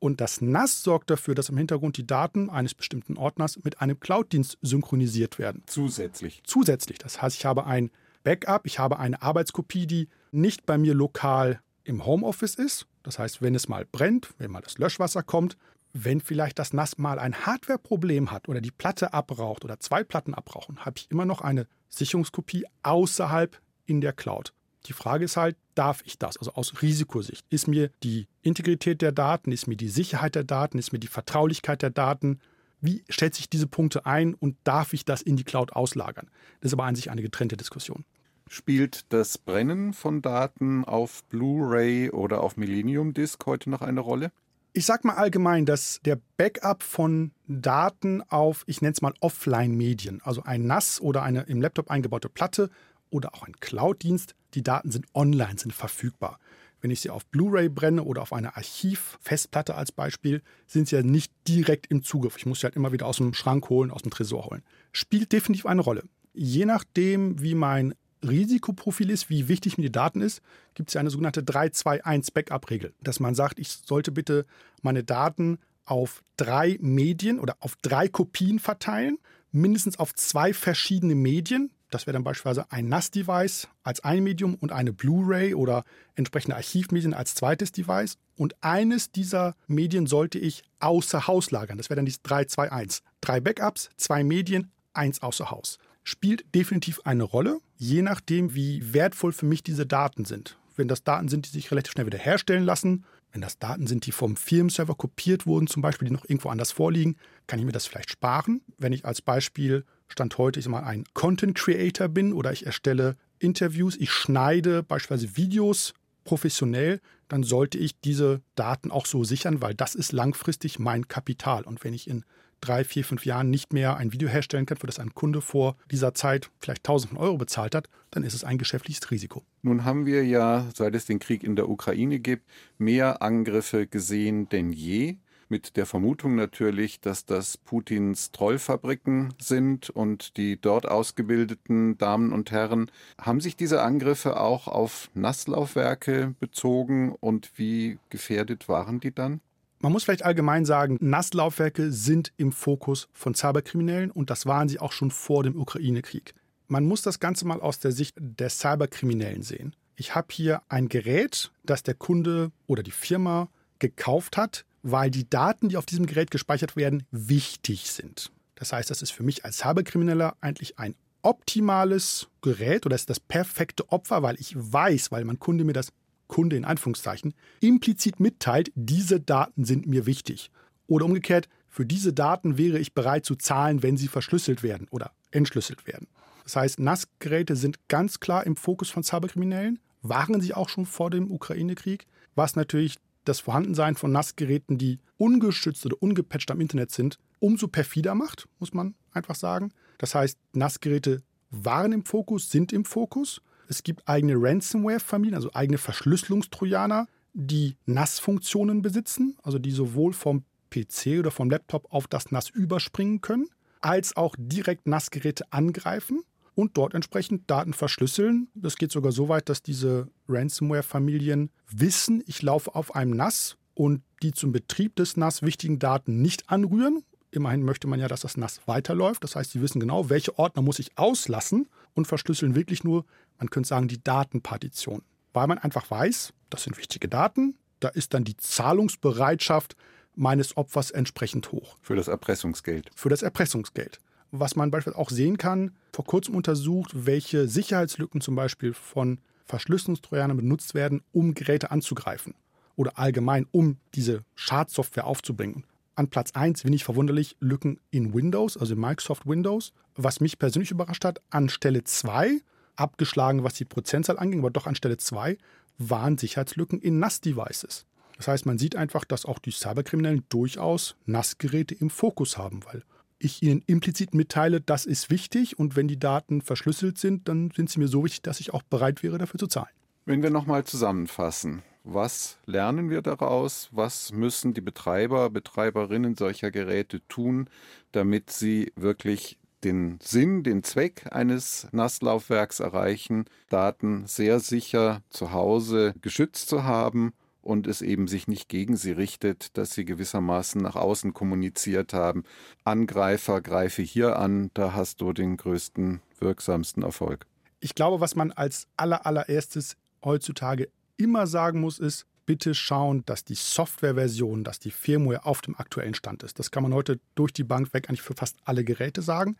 und 0.00 0.20
das 0.20 0.40
NAS 0.40 0.82
sorgt 0.82 1.10
dafür, 1.10 1.34
dass 1.34 1.48
im 1.48 1.56
Hintergrund 1.56 1.96
die 1.96 2.06
Daten 2.06 2.50
eines 2.50 2.74
bestimmten 2.74 3.16
Ordners 3.16 3.58
mit 3.62 3.80
einem 3.80 3.98
Cloud-Dienst 3.98 4.58
synchronisiert 4.62 5.38
werden. 5.38 5.62
Zusätzlich. 5.66 6.42
Zusätzlich. 6.44 6.98
Das 6.98 7.20
heißt, 7.20 7.36
ich 7.36 7.44
habe 7.44 7.66
ein 7.66 7.90
Backup, 8.22 8.66
ich 8.66 8.78
habe 8.78 8.98
eine 8.98 9.22
Arbeitskopie, 9.22 9.86
die 9.86 10.08
nicht 10.30 10.66
bei 10.66 10.78
mir 10.78 10.94
lokal 10.94 11.60
im 11.84 12.04
Homeoffice 12.04 12.54
ist. 12.54 12.86
Das 13.02 13.18
heißt, 13.18 13.40
wenn 13.40 13.54
es 13.54 13.68
mal 13.68 13.86
brennt, 13.86 14.28
wenn 14.38 14.50
mal 14.50 14.60
das 14.60 14.78
Löschwasser 14.78 15.22
kommt, 15.22 15.56
wenn 15.92 16.20
vielleicht 16.20 16.58
das 16.58 16.72
NAS 16.72 16.98
mal 16.98 17.18
ein 17.18 17.46
Hardware-Problem 17.46 18.30
hat 18.30 18.48
oder 18.48 18.60
die 18.60 18.70
Platte 18.70 19.14
abraucht 19.14 19.64
oder 19.64 19.80
zwei 19.80 20.04
Platten 20.04 20.34
abrauchen, 20.34 20.84
habe 20.84 20.98
ich 20.98 21.10
immer 21.10 21.24
noch 21.24 21.40
eine 21.40 21.66
Sicherungskopie 21.88 22.66
außerhalb 22.82 23.58
in 23.86 24.00
der 24.00 24.12
Cloud. 24.12 24.52
Die 24.86 24.92
Frage 24.92 25.24
ist 25.24 25.36
halt, 25.36 25.56
darf 25.74 26.02
ich 26.04 26.18
das? 26.18 26.36
Also 26.36 26.52
aus 26.52 26.82
Risikosicht. 26.82 27.44
Ist 27.50 27.68
mir 27.68 27.90
die 28.02 28.26
Integrität 28.42 29.02
der 29.02 29.12
Daten, 29.12 29.52
ist 29.52 29.66
mir 29.66 29.76
die 29.76 29.88
Sicherheit 29.88 30.34
der 30.34 30.44
Daten, 30.44 30.78
ist 30.78 30.92
mir 30.92 30.98
die 30.98 31.08
Vertraulichkeit 31.08 31.82
der 31.82 31.90
Daten, 31.90 32.40
wie 32.80 33.04
stellt 33.08 33.34
sich 33.34 33.50
diese 33.50 33.66
Punkte 33.66 34.06
ein 34.06 34.34
und 34.34 34.56
darf 34.64 34.92
ich 34.92 35.04
das 35.04 35.20
in 35.20 35.36
die 35.36 35.44
Cloud 35.44 35.72
auslagern? 35.72 36.30
Das 36.60 36.68
ist 36.68 36.74
aber 36.74 36.84
an 36.84 36.94
sich 36.94 37.10
eine 37.10 37.22
getrennte 37.22 37.56
Diskussion. 37.56 38.04
Spielt 38.48 39.12
das 39.12 39.36
Brennen 39.36 39.92
von 39.92 40.22
Daten 40.22 40.84
auf 40.84 41.24
Blu-ray 41.24 42.10
oder 42.10 42.40
auf 42.40 42.56
Millennium 42.56 43.12
Disk 43.12 43.44
heute 43.46 43.68
noch 43.68 43.82
eine 43.82 44.00
Rolle? 44.00 44.30
Ich 44.72 44.86
sag 44.86 45.04
mal 45.04 45.16
allgemein, 45.16 45.66
dass 45.66 46.00
der 46.04 46.18
Backup 46.36 46.82
von 46.82 47.32
Daten 47.46 48.22
auf, 48.22 48.62
ich 48.66 48.80
nenne 48.80 48.92
es 48.92 49.02
mal 49.02 49.12
Offline-Medien, 49.20 50.20
also 50.22 50.44
ein 50.44 50.66
NAS 50.66 51.00
oder 51.00 51.22
eine 51.22 51.42
im 51.42 51.60
Laptop 51.60 51.90
eingebaute 51.90 52.28
Platte 52.28 52.70
oder 53.10 53.34
auch 53.34 53.42
ein 53.42 53.58
Cloud-Dienst, 53.60 54.34
die 54.54 54.62
Daten 54.62 54.90
sind 54.90 55.06
online, 55.14 55.58
sind 55.58 55.72
verfügbar. 55.72 56.38
Wenn 56.80 56.90
ich 56.90 57.00
sie 57.00 57.10
auf 57.10 57.26
Blu-ray 57.26 57.68
brenne 57.68 58.04
oder 58.04 58.22
auf 58.22 58.32
eine 58.32 58.56
Archivfestplatte 58.56 59.74
als 59.74 59.90
Beispiel, 59.90 60.42
sind 60.66 60.88
sie 60.88 60.96
ja 60.96 61.02
nicht 61.02 61.32
direkt 61.48 61.88
im 61.88 62.02
Zugriff. 62.02 62.36
Ich 62.36 62.46
muss 62.46 62.60
sie 62.60 62.64
halt 62.64 62.76
immer 62.76 62.92
wieder 62.92 63.06
aus 63.06 63.16
dem 63.16 63.34
Schrank 63.34 63.68
holen, 63.68 63.90
aus 63.90 64.02
dem 64.02 64.12
Tresor 64.12 64.46
holen. 64.46 64.62
Spielt 64.92 65.32
definitiv 65.32 65.66
eine 65.66 65.80
Rolle. 65.80 66.04
Je 66.34 66.66
nachdem, 66.66 67.42
wie 67.42 67.56
mein 67.56 67.94
Risikoprofil 68.26 69.10
ist, 69.10 69.30
wie 69.30 69.48
wichtig 69.48 69.76
mir 69.76 69.84
die 69.84 69.92
Daten 69.92 70.20
ist, 70.20 70.40
gibt 70.74 70.90
es 70.90 70.94
ja 70.94 71.00
eine 71.00 71.10
sogenannte 71.10 71.42
3-2-1 71.42 72.32
Backup-Regel, 72.32 72.94
dass 73.00 73.20
man 73.20 73.34
sagt, 73.34 73.58
ich 73.58 73.70
sollte 73.70 74.12
bitte 74.12 74.46
meine 74.82 75.04
Daten 75.04 75.58
auf 75.84 76.22
drei 76.36 76.78
Medien 76.80 77.40
oder 77.40 77.56
auf 77.60 77.76
drei 77.76 78.08
Kopien 78.08 78.58
verteilen, 78.58 79.18
mindestens 79.52 79.98
auf 79.98 80.14
zwei 80.14 80.52
verschiedene 80.52 81.14
Medien. 81.14 81.70
Das 81.90 82.06
wäre 82.06 82.12
dann 82.12 82.24
beispielsweise 82.24 82.70
ein 82.70 82.88
NAS-Device 82.88 83.68
als 83.82 84.00
ein 84.04 84.22
Medium 84.22 84.54
und 84.56 84.72
eine 84.72 84.92
Blu-ray 84.92 85.54
oder 85.54 85.84
entsprechende 86.16 86.56
Archivmedien 86.56 87.14
als 87.14 87.34
zweites 87.34 87.72
Device. 87.72 88.18
Und 88.36 88.54
eines 88.62 89.10
dieser 89.10 89.54
Medien 89.66 90.06
sollte 90.06 90.38
ich 90.38 90.62
außer 90.80 91.26
Haus 91.26 91.50
lagern. 91.50 91.78
Das 91.78 91.88
wäre 91.88 91.96
dann 91.96 92.04
dieses 92.04 92.22
3-2-1. 92.24 93.00
Drei 93.20 93.40
Backups, 93.40 93.88
zwei 93.96 94.22
Medien, 94.22 94.70
eins 94.92 95.22
außer 95.22 95.50
Haus. 95.50 95.78
spielt 96.04 96.54
definitiv 96.54 97.00
eine 97.04 97.22
Rolle, 97.22 97.60
je 97.76 98.00
nachdem, 98.00 98.54
wie 98.54 98.94
wertvoll 98.94 99.32
für 99.32 99.44
mich 99.44 99.62
diese 99.62 99.84
Daten 99.84 100.24
sind. 100.24 100.56
Wenn 100.74 100.88
das 100.88 101.04
Daten 101.04 101.28
sind, 101.28 101.44
die 101.44 101.50
sich 101.50 101.70
relativ 101.70 101.92
schnell 101.92 102.06
wieder 102.06 102.18
herstellen 102.18 102.64
lassen, 102.64 103.04
wenn 103.32 103.40
das 103.40 103.58
Daten 103.58 103.86
sind, 103.86 104.06
die 104.06 104.12
vom 104.12 104.36
Firmenserver 104.36 104.94
kopiert 104.94 105.46
wurden, 105.46 105.66
zum 105.66 105.82
Beispiel, 105.82 106.08
die 106.08 106.14
noch 106.14 106.24
irgendwo 106.24 106.48
anders 106.48 106.72
vorliegen, 106.72 107.16
kann 107.46 107.58
ich 107.58 107.64
mir 107.64 107.72
das 107.72 107.86
vielleicht 107.86 108.10
sparen. 108.10 108.62
Wenn 108.78 108.92
ich 108.92 109.04
als 109.04 109.22
Beispiel 109.22 109.84
Stand 110.08 110.38
heute 110.38 110.58
ich 110.58 110.68
mal 110.68 110.84
ein 110.84 111.04
Content 111.12 111.54
Creator 111.54 112.08
bin 112.08 112.32
oder 112.32 112.52
ich 112.52 112.66
erstelle 112.66 113.16
Interviews, 113.38 113.96
ich 113.96 114.10
schneide 114.10 114.82
beispielsweise 114.82 115.36
Videos 115.36 115.92
professionell, 116.24 117.00
dann 117.28 117.42
sollte 117.42 117.78
ich 117.78 118.00
diese 118.00 118.42
Daten 118.54 118.90
auch 118.90 119.06
so 119.06 119.22
sichern, 119.22 119.60
weil 119.60 119.74
das 119.74 119.94
ist 119.94 120.12
langfristig 120.12 120.78
mein 120.78 121.08
Kapital. 121.08 121.64
Und 121.64 121.84
wenn 121.84 121.94
ich 121.94 122.08
in 122.08 122.24
drei, 122.60 122.84
vier, 122.84 123.04
fünf 123.04 123.24
Jahren 123.24 123.50
nicht 123.50 123.72
mehr 123.72 123.96
ein 123.96 124.12
Video 124.12 124.28
herstellen 124.28 124.66
kann, 124.66 124.78
für 124.78 124.86
das 124.86 124.98
ein 124.98 125.14
Kunde 125.14 125.40
vor 125.40 125.76
dieser 125.90 126.14
Zeit 126.14 126.50
vielleicht 126.60 126.84
tausend 126.84 127.18
Euro 127.18 127.36
bezahlt 127.38 127.74
hat, 127.74 127.88
dann 128.10 128.22
ist 128.22 128.34
es 128.34 128.44
ein 128.44 128.58
geschäftliches 128.58 129.10
Risiko. 129.10 129.42
Nun 129.62 129.84
haben 129.84 130.06
wir 130.06 130.24
ja, 130.24 130.66
seit 130.74 130.94
es 130.94 131.06
den 131.06 131.18
Krieg 131.18 131.42
in 131.42 131.56
der 131.56 131.68
Ukraine 131.68 132.18
gibt, 132.18 132.44
mehr 132.78 133.22
Angriffe 133.22 133.86
gesehen 133.86 134.48
denn 134.48 134.72
je 134.72 135.16
mit 135.48 135.76
der 135.76 135.86
Vermutung 135.86 136.34
natürlich, 136.34 137.00
dass 137.00 137.24
das 137.24 137.56
Putins 137.56 138.32
Trollfabriken 138.32 139.34
sind 139.38 139.90
und 139.90 140.36
die 140.36 140.60
dort 140.60 140.86
ausgebildeten 140.86 141.96
Damen 141.98 142.32
und 142.32 142.50
Herren. 142.50 142.90
Haben 143.20 143.40
sich 143.40 143.56
diese 143.56 143.82
Angriffe 143.82 144.40
auch 144.40 144.68
auf 144.68 145.10
Nasslaufwerke 145.14 146.34
bezogen 146.38 147.14
und 147.18 147.50
wie 147.56 147.98
gefährdet 148.10 148.68
waren 148.68 149.00
die 149.00 149.14
dann? 149.14 149.40
Man 149.80 149.92
muss 149.92 150.04
vielleicht 150.04 150.24
allgemein 150.24 150.64
sagen, 150.64 150.98
Nasslaufwerke 151.00 151.92
sind 151.92 152.32
im 152.36 152.50
Fokus 152.50 153.08
von 153.12 153.34
Cyberkriminellen 153.34 154.10
und 154.10 154.28
das 154.28 154.44
waren 154.46 154.68
sie 154.68 154.80
auch 154.80 154.90
schon 154.90 155.12
vor 155.12 155.44
dem 155.44 155.56
Ukraine-Krieg. 155.56 156.34
Man 156.66 156.84
muss 156.84 157.02
das 157.02 157.20
Ganze 157.20 157.46
mal 157.46 157.60
aus 157.60 157.78
der 157.78 157.92
Sicht 157.92 158.16
der 158.18 158.50
Cyberkriminellen 158.50 159.42
sehen. 159.42 159.76
Ich 159.94 160.14
habe 160.14 160.28
hier 160.32 160.62
ein 160.68 160.88
Gerät, 160.88 161.52
das 161.64 161.84
der 161.84 161.94
Kunde 161.94 162.50
oder 162.66 162.82
die 162.82 162.90
Firma 162.90 163.48
gekauft 163.78 164.36
hat, 164.36 164.64
weil 164.82 165.10
die 165.10 165.30
Daten, 165.30 165.68
die 165.68 165.76
auf 165.76 165.86
diesem 165.86 166.06
Gerät 166.06 166.30
gespeichert 166.30 166.74
werden, 166.76 167.04
wichtig 167.10 167.90
sind. 167.90 168.32
Das 168.56 168.72
heißt, 168.72 168.90
das 168.90 169.02
ist 169.02 169.12
für 169.12 169.22
mich 169.22 169.44
als 169.44 169.58
Cyberkrimineller 169.58 170.36
eigentlich 170.40 170.78
ein 170.78 170.96
optimales 171.22 172.28
Gerät 172.42 172.86
oder 172.86 172.96
ist 172.96 173.10
das 173.10 173.20
perfekte 173.20 173.90
Opfer, 173.90 174.22
weil 174.22 174.40
ich 174.40 174.54
weiß, 174.56 175.12
weil 175.12 175.24
mein 175.24 175.38
Kunde 175.38 175.64
mir 175.64 175.72
das 175.72 175.92
Kunde 176.28 176.56
in 176.56 176.64
Anführungszeichen 176.64 177.34
implizit 177.60 178.20
mitteilt, 178.20 178.70
diese 178.74 179.20
Daten 179.20 179.64
sind 179.64 179.86
mir 179.86 180.06
wichtig. 180.06 180.50
Oder 180.86 181.06
umgekehrt, 181.06 181.48
für 181.68 181.84
diese 181.84 182.12
Daten 182.12 182.56
wäre 182.56 182.78
ich 182.78 182.94
bereit 182.94 183.24
zu 183.24 183.34
zahlen, 183.34 183.82
wenn 183.82 183.96
sie 183.96 184.08
verschlüsselt 184.08 184.62
werden 184.62 184.86
oder 184.90 185.12
entschlüsselt 185.30 185.86
werden. 185.86 186.08
Das 186.44 186.56
heißt, 186.56 186.80
NAS-Geräte 186.80 187.56
sind 187.56 187.88
ganz 187.88 188.20
klar 188.20 188.46
im 188.46 188.56
Fokus 188.56 188.88
von 188.88 189.02
Cyberkriminellen, 189.02 189.80
waren 190.02 190.40
sie 190.40 190.54
auch 190.54 190.68
schon 190.68 190.86
vor 190.86 191.10
dem 191.10 191.30
Ukraine-Krieg, 191.30 192.06
was 192.34 192.56
natürlich 192.56 192.96
das 193.24 193.40
Vorhandensein 193.40 193.96
von 193.96 194.12
NAS-Geräten, 194.12 194.78
die 194.78 194.98
ungeschützt 195.18 195.84
oder 195.84 196.00
ungepatcht 196.00 196.50
am 196.50 196.60
Internet 196.60 196.90
sind, 196.90 197.18
umso 197.40 197.68
perfider 197.68 198.14
macht, 198.14 198.48
muss 198.58 198.72
man 198.72 198.94
einfach 199.12 199.34
sagen. 199.34 199.72
Das 199.98 200.14
heißt, 200.14 200.38
NAS-Geräte 200.54 201.22
waren 201.50 201.92
im 201.92 202.04
Fokus, 202.04 202.50
sind 202.50 202.72
im 202.72 202.84
Fokus. 202.84 203.42
Es 203.68 203.82
gibt 203.82 204.08
eigene 204.08 204.34
Ransomware-Familien, 204.36 205.34
also 205.34 205.50
eigene 205.52 205.76
Verschlüsselungstrojaner, 205.76 207.06
die 207.34 207.76
NAS-Funktionen 207.84 208.80
besitzen, 208.80 209.36
also 209.42 209.58
die 209.58 209.70
sowohl 209.70 210.14
vom 210.14 210.44
PC 210.70 211.18
oder 211.18 211.30
vom 211.30 211.50
Laptop 211.50 211.86
auf 211.92 212.06
das 212.06 212.32
NAS 212.32 212.48
überspringen 212.48 213.20
können, 213.20 213.48
als 213.80 214.16
auch 214.16 214.34
direkt 214.38 214.86
NAS-Geräte 214.86 215.52
angreifen 215.52 216.22
und 216.54 216.78
dort 216.78 216.94
entsprechend 216.94 217.50
Daten 217.50 217.74
verschlüsseln. 217.74 218.48
Das 218.54 218.76
geht 218.76 218.90
sogar 218.90 219.12
so 219.12 219.28
weit, 219.28 219.50
dass 219.50 219.62
diese 219.62 220.08
Ransomware-Familien 220.28 221.50
wissen, 221.70 222.24
ich 222.26 222.40
laufe 222.40 222.74
auf 222.74 222.94
einem 222.96 223.16
NAS 223.16 223.58
und 223.74 224.02
die 224.22 224.32
zum 224.32 224.50
Betrieb 224.50 224.96
des 224.96 225.18
NAS 225.18 225.42
wichtigen 225.42 225.78
Daten 225.78 226.22
nicht 226.22 226.48
anrühren. 226.48 227.04
Immerhin 227.30 227.62
möchte 227.62 227.86
man 227.86 228.00
ja, 228.00 228.08
dass 228.08 228.22
das 228.22 228.38
NAS 228.38 228.62
weiterläuft. 228.66 229.22
Das 229.22 229.36
heißt, 229.36 229.50
sie 229.50 229.60
wissen 229.60 229.78
genau, 229.78 230.08
welche 230.08 230.38
Ordner 230.38 230.62
muss 230.62 230.78
ich 230.78 230.96
auslassen 230.96 231.68
und 231.94 232.06
verschlüsseln 232.06 232.54
wirklich 232.54 232.84
nur, 232.84 233.04
man 233.38 233.50
könnte 233.50 233.68
sagen, 233.68 233.88
die 233.88 234.02
Datenpartition. 234.02 235.02
Weil 235.32 235.46
man 235.46 235.58
einfach 235.58 235.90
weiß, 235.90 236.32
das 236.50 236.64
sind 236.64 236.78
wichtige 236.78 237.08
Daten, 237.08 237.56
da 237.80 237.88
ist 237.88 238.14
dann 238.14 238.24
die 238.24 238.36
Zahlungsbereitschaft 238.36 239.76
meines 240.14 240.56
Opfers 240.56 240.90
entsprechend 240.90 241.52
hoch. 241.52 241.76
Für 241.80 241.94
das 241.94 242.08
Erpressungsgeld. 242.08 242.90
Für 242.94 243.08
das 243.08 243.22
Erpressungsgeld 243.22 244.00
was 244.30 244.56
man 244.56 244.70
beispielsweise 244.70 245.00
auch 245.00 245.10
sehen 245.10 245.38
kann, 245.38 245.72
vor 245.92 246.04
kurzem 246.04 246.34
untersucht, 246.34 246.90
welche 246.94 247.48
Sicherheitslücken 247.48 248.20
zum 248.20 248.34
Beispiel 248.34 248.74
von 248.74 249.18
Verschlüsselungstrojanern 249.44 250.36
benutzt 250.36 250.74
werden, 250.74 251.02
um 251.12 251.34
Geräte 251.34 251.70
anzugreifen 251.70 252.34
oder 252.76 252.98
allgemein, 252.98 253.46
um 253.50 253.78
diese 253.94 254.24
Schadsoftware 254.34 255.06
aufzubringen. 255.06 255.64
An 255.98 256.08
Platz 256.08 256.30
1, 256.32 256.64
wenig 256.64 256.84
verwunderlich, 256.84 257.36
Lücken 257.40 257.80
in 257.90 258.14
Windows, 258.14 258.56
also 258.56 258.74
in 258.74 258.80
Microsoft 258.80 259.26
Windows. 259.26 259.72
Was 259.96 260.20
mich 260.20 260.38
persönlich 260.38 260.70
überrascht 260.70 261.04
hat, 261.04 261.20
an 261.30 261.48
Stelle 261.48 261.82
2, 261.82 262.40
abgeschlagen, 262.76 263.42
was 263.42 263.54
die 263.54 263.64
Prozentzahl 263.64 264.16
anging, 264.16 264.38
aber 264.38 264.50
doch 264.50 264.68
an 264.68 264.76
Stelle 264.76 264.96
2, 264.96 265.36
waren 265.78 266.16
Sicherheitslücken 266.16 266.80
in 266.80 267.00
NAS-Devices. 267.00 267.84
Das 268.16 268.28
heißt, 268.28 268.46
man 268.46 268.58
sieht 268.58 268.76
einfach, 268.76 269.04
dass 269.04 269.26
auch 269.26 269.40
die 269.40 269.50
Cyberkriminellen 269.50 270.22
durchaus 270.28 270.94
NAS-Geräte 271.06 271.74
im 271.74 271.90
Fokus 271.90 272.38
haben, 272.38 272.64
weil 272.64 272.84
ich 273.18 273.42
ihnen 273.42 273.64
implizit 273.66 274.14
mitteile, 274.14 274.60
das 274.60 274.86
ist 274.86 275.10
wichtig 275.10 275.58
und 275.58 275.74
wenn 275.74 275.88
die 275.88 275.98
Daten 275.98 276.42
verschlüsselt 276.42 276.98
sind, 276.98 277.26
dann 277.26 277.50
sind 277.50 277.70
sie 277.70 277.80
mir 277.80 277.88
so 277.88 278.04
wichtig, 278.04 278.22
dass 278.22 278.38
ich 278.38 278.54
auch 278.54 278.62
bereit 278.62 279.02
wäre, 279.02 279.18
dafür 279.18 279.40
zu 279.40 279.48
zahlen. 279.48 279.74
Wenn 280.04 280.22
wir 280.22 280.30
nochmal 280.30 280.62
zusammenfassen, 280.62 281.64
was 281.92 282.38
lernen 282.44 282.90
wir 282.90 283.02
daraus? 283.02 283.68
Was 283.72 284.12
müssen 284.12 284.54
die 284.54 284.60
Betreiber, 284.60 285.30
Betreiberinnen 285.30 286.16
solcher 286.16 286.50
Geräte 286.50 287.00
tun, 287.08 287.48
damit 287.92 288.30
sie 288.30 288.72
wirklich 288.76 289.38
den 289.64 289.98
Sinn, 290.02 290.44
den 290.44 290.62
Zweck 290.62 291.06
eines 291.10 291.66
Nasslaufwerks 291.72 292.60
erreichen, 292.60 293.24
Daten 293.48 294.06
sehr 294.06 294.38
sicher 294.40 295.02
zu 295.10 295.32
Hause 295.32 295.94
geschützt 296.00 296.48
zu 296.48 296.62
haben 296.62 297.12
und 297.42 297.66
es 297.66 297.82
eben 297.82 298.06
sich 298.06 298.28
nicht 298.28 298.48
gegen 298.48 298.76
sie 298.76 298.92
richtet, 298.92 299.56
dass 299.56 299.72
sie 299.72 299.84
gewissermaßen 299.84 300.60
nach 300.60 300.76
außen 300.76 301.14
kommuniziert 301.14 301.94
haben. 301.94 302.24
Angreifer, 302.64 303.40
greife 303.40 303.82
hier 303.82 304.18
an, 304.18 304.50
da 304.54 304.74
hast 304.74 305.00
du 305.00 305.12
den 305.12 305.36
größten, 305.36 306.00
wirksamsten 306.20 306.82
Erfolg. 306.82 307.26
Ich 307.60 307.74
glaube, 307.74 308.00
was 308.00 308.14
man 308.14 308.30
als 308.30 308.68
allererstes 308.76 309.76
heutzutage 310.04 310.68
immer 310.98 311.26
sagen 311.26 311.60
muss, 311.60 311.78
ist, 311.78 312.06
bitte 312.26 312.54
schauen, 312.54 313.04
dass 313.06 313.24
die 313.24 313.34
Softwareversion, 313.34 314.44
dass 314.44 314.58
die 314.58 314.70
Firmware 314.70 315.24
auf 315.24 315.40
dem 315.40 315.56
aktuellen 315.56 315.94
Stand 315.94 316.22
ist. 316.22 316.38
Das 316.38 316.50
kann 316.50 316.62
man 316.62 316.74
heute 316.74 317.00
durch 317.14 317.32
die 317.32 317.44
Bank 317.44 317.72
weg 317.72 317.88
eigentlich 317.88 318.02
für 318.02 318.12
fast 318.12 318.36
alle 318.44 318.64
Geräte 318.64 319.00
sagen. 319.00 319.36